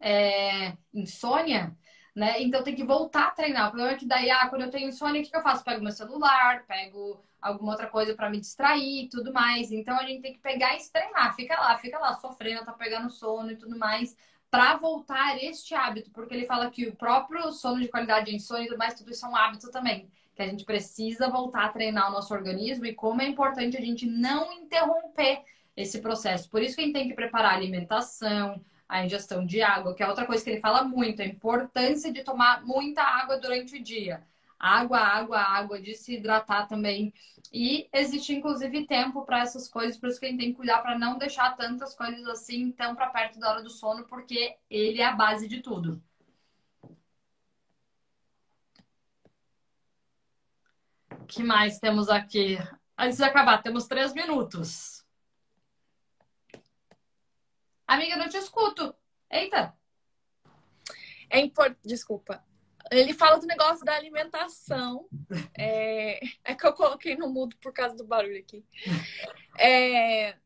[0.00, 1.76] é, insônia,
[2.14, 2.40] né?
[2.42, 3.68] Então, tem que voltar a treinar.
[3.68, 5.64] O problema é que daí, ah, quando eu tenho insônia, o que eu faço?
[5.64, 9.70] Pego meu celular, pego alguma outra coisa para me distrair e tudo mais.
[9.70, 11.36] Então a gente tem que pegar e treinar.
[11.36, 14.16] Fica lá, fica lá sofrendo, tá pegando sono e tudo mais,
[14.54, 18.62] para voltar este hábito, porque ele fala que o próprio sono de qualidade em sono
[18.62, 20.08] e tudo mais, tudo isso é um hábito também.
[20.32, 23.80] Que a gente precisa voltar a treinar o nosso organismo e como é importante a
[23.80, 25.42] gente não interromper
[25.76, 26.48] esse processo.
[26.48, 30.04] Por isso que a gente tem que preparar a alimentação, a ingestão de água, que
[30.04, 33.82] é outra coisa que ele fala muito, a importância de tomar muita água durante o
[33.82, 34.22] dia.
[34.64, 37.12] Água, água, água, de se hidratar também.
[37.52, 40.80] E existe, inclusive, tempo para essas coisas, por isso que a gente tem que cuidar
[40.80, 45.02] para não deixar tantas coisas assim tão para perto da hora do sono, porque ele
[45.02, 46.02] é a base de tudo.
[51.10, 52.56] O que mais temos aqui?
[52.96, 55.04] Antes de acabar, temos três minutos.
[57.86, 58.94] Amiga, não te escuto.
[59.30, 59.76] Eita!
[61.28, 61.86] É importante.
[61.86, 62.42] Desculpa.
[62.90, 65.06] Ele fala do negócio da alimentação.
[65.58, 68.64] É, é que eu coloquei no mudo por causa do barulho aqui.
[69.58, 70.36] É,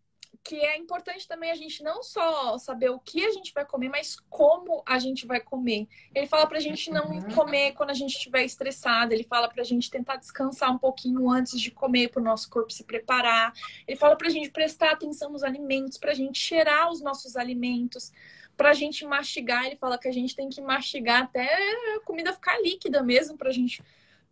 [0.49, 3.91] que é importante também a gente não só saber o que a gente vai comer,
[3.91, 5.87] mas como a gente vai comer.
[6.15, 9.91] Ele fala pra gente não comer quando a gente estiver estressado, ele fala pra gente
[9.91, 13.53] tentar descansar um pouquinho antes de comer para o nosso corpo se preparar.
[13.87, 18.11] Ele fala pra gente prestar atenção nos alimentos, pra gente cheirar os nossos alimentos,
[18.59, 19.67] pra gente mastigar.
[19.67, 21.49] Ele fala que a gente tem que mastigar até
[21.97, 23.83] a comida ficar líquida mesmo pra gente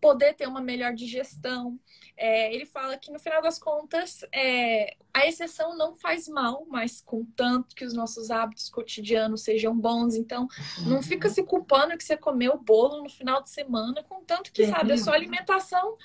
[0.01, 1.81] poder ter uma melhor digestão.
[2.17, 7.01] É, ele fala que no final das contas é, a exceção não faz mal, mas
[7.01, 10.15] contanto que os nossos hábitos cotidianos sejam bons.
[10.17, 10.49] Então,
[10.85, 14.93] não fica se culpando que você comeu bolo no final de semana, contanto que, sabe,
[14.93, 15.97] a sua alimentação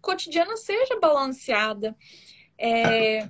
[0.00, 1.96] cotidiana seja balanceada.
[2.58, 3.28] É,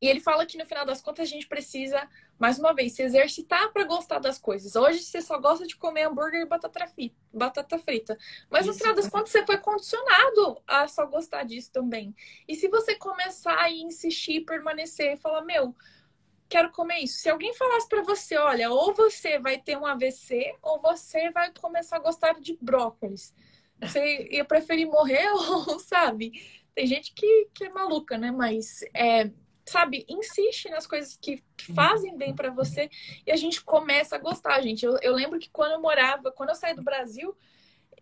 [0.00, 2.08] E ele fala que no final das contas a gente precisa,
[2.38, 4.74] mais uma vez, se exercitar para gostar das coisas.
[4.74, 7.16] Hoje você só gosta de comer hambúrguer e batata frita.
[7.32, 8.18] Batata frita.
[8.50, 12.14] Mas no final das contas você foi condicionado a só gostar disso também.
[12.48, 15.74] E se você começar a insistir, permanecer e falar, meu,
[16.48, 17.18] quero comer isso.
[17.18, 21.52] Se alguém falasse para você, olha, ou você vai ter um AVC ou você vai
[21.52, 23.34] começar a gostar de brócolis.
[23.80, 26.32] Você ia preferir morrer ou, sabe?
[26.74, 28.30] Tem gente que, que é maluca, né?
[28.30, 29.30] Mas, é,
[29.66, 32.90] sabe, insiste nas coisas que que fazem bem para você
[33.26, 34.84] e a gente começa a gostar, gente.
[34.84, 37.36] Eu, eu lembro que quando eu morava, quando eu saí do Brasil,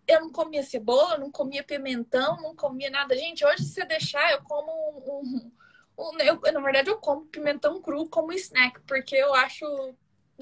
[0.06, 3.16] eu não comia cebola, não comia pimentão, não comia nada.
[3.16, 5.20] Gente, hoje, se você deixar, eu como um.
[5.20, 5.52] um-
[5.98, 9.64] um- eu, na verdade, eu como pimentão cru como snack, porque eu acho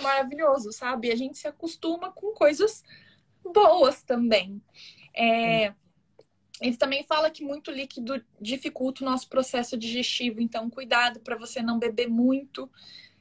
[0.00, 1.10] maravilhoso, sabe?
[1.12, 2.82] A gente se acostuma com coisas
[3.44, 4.62] boas também.
[5.14, 5.74] É,
[6.60, 11.62] ele também fala que muito líquido dificulta o nosso processo digestivo, então cuidado para você
[11.62, 12.70] não beber muito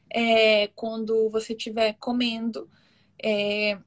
[0.10, 2.70] é, quando você estiver comendo.
[3.24, 3.78] É,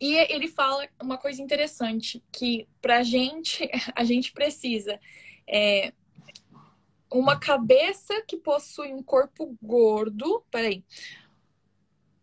[0.00, 5.00] e ele fala uma coisa interessante, que pra gente, a gente precisa
[5.48, 5.92] é,
[7.10, 10.44] uma cabeça que possui um corpo gordo.
[10.50, 10.84] Peraí.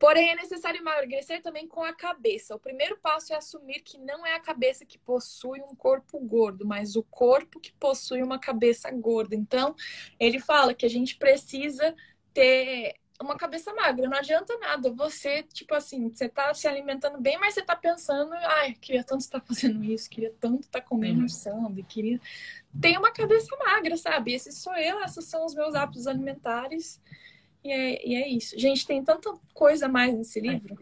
[0.02, 2.56] Porém, é necessário emagrecer também com a cabeça.
[2.56, 6.66] O primeiro passo é assumir que não é a cabeça que possui um corpo gordo,
[6.66, 9.36] mas o corpo que possui uma cabeça gorda.
[9.36, 9.76] Então,
[10.20, 11.95] ele fala que a gente precisa
[12.34, 14.10] ter uma cabeça magra.
[14.10, 18.34] Não adianta nada você, tipo assim, você tá se alimentando bem, mas você tá pensando,
[18.34, 22.20] ai, queria tanto estar fazendo isso, queria tanto estar comendo samba, queria.
[22.82, 24.34] Tem uma cabeça magra, sabe?
[24.34, 26.99] Esse sou eu, esses são os meus hábitos alimentares.
[27.64, 28.57] E é, e é isso.
[28.57, 30.78] Gente, tem tanta coisa mais nesse livro.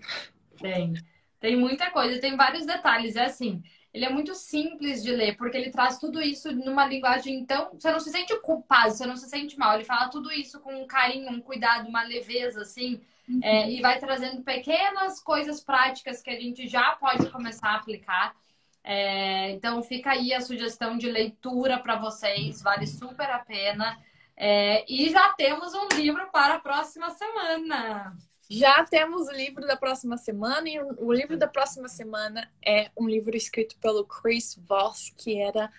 [0.60, 0.94] Tem.
[1.40, 3.16] Tem muita coisa, tem vários detalhes.
[3.16, 3.64] É assim,
[3.94, 7.72] ele é muito simples de ler, porque ele traz tudo isso numa linguagem tão.
[7.74, 9.76] Você não se sente culpado, você não se sente mal.
[9.76, 13.02] Ele fala tudo isso com um carinho, um cuidado, uma leveza, assim.
[13.42, 18.36] é, e vai trazendo pequenas coisas práticas que a gente já pode começar a aplicar.
[18.84, 23.98] É, então fica aí a sugestão de leitura para vocês, vale super a pena.
[24.42, 28.16] É, e já temos um livro para a próxima semana.
[28.50, 33.06] Já temos o livro da próxima semana, e o livro da próxima semana é um
[33.06, 35.70] livro escrito pelo Chris Voss, que era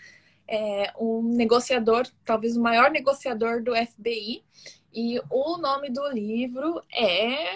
[0.47, 4.45] é, um negociador, talvez o maior negociador do FBI.
[4.93, 7.55] E o nome do livro é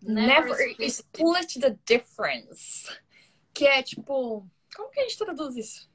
[0.00, 2.88] Never, Split the Difference.
[3.52, 4.48] Que é tipo.
[4.76, 5.90] Como que a gente traduz isso?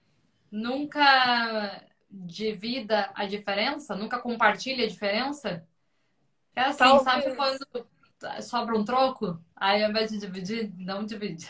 [0.51, 3.95] Nunca divida a diferença?
[3.95, 5.67] Nunca compartilha a diferença?
[6.55, 7.03] É assim, Talvez.
[7.03, 7.87] sabe quando
[8.41, 9.39] sobra um troco?
[9.55, 11.47] Aí ao invés de dividir, não divide.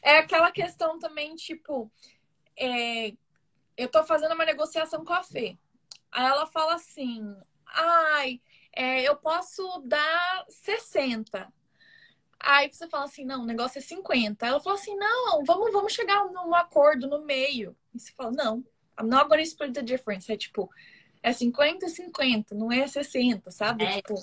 [0.00, 1.90] É aquela questão também, tipo,
[2.56, 3.12] é,
[3.76, 5.58] eu tô fazendo uma negociação com a Fê.
[6.12, 7.36] Aí ela fala assim:
[7.66, 8.40] ai,
[8.72, 11.52] é, eu posso dar 60.
[12.40, 14.46] Aí você fala assim: não, o negócio é 50.
[14.46, 17.76] Ela fala assim: não, vamos, vamos chegar num acordo no meio.
[17.94, 18.64] E você fala: não,
[18.98, 20.30] I'm not gonna split the difference.
[20.32, 20.70] É tipo,
[21.22, 23.84] é 50 50, não é 60, sabe?
[23.84, 23.96] É.
[23.96, 24.14] Tipo,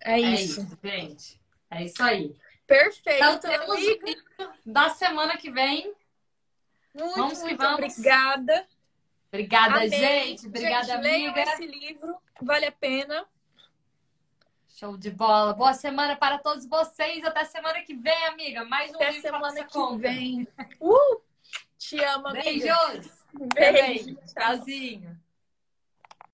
[0.00, 0.60] é É isso.
[0.62, 1.40] isso, gente.
[1.70, 2.34] É isso aí.
[2.66, 4.16] Perfeito, Então temos amiga.
[4.64, 5.92] da semana que vem.
[6.94, 7.74] Muito, Vamos que muito vamos.
[7.98, 8.66] obrigada.
[9.28, 9.88] Obrigada, Amei.
[9.90, 10.46] gente.
[10.46, 11.50] Obrigada, Gente, leiam amiga.
[11.52, 13.26] esse livro, vale a pena.
[14.68, 15.54] Show de bola.
[15.54, 17.24] Boa semana para todos vocês.
[17.24, 18.64] Até semana que vem, amiga.
[18.64, 19.98] Mais um Até livro semana que conta.
[19.98, 20.46] vem.
[20.80, 21.20] Uh!
[21.78, 22.44] Te amo, amiga.
[22.44, 23.21] Beijos.
[23.32, 24.16] Beijo.
[24.26, 25.21] Tchauzinho.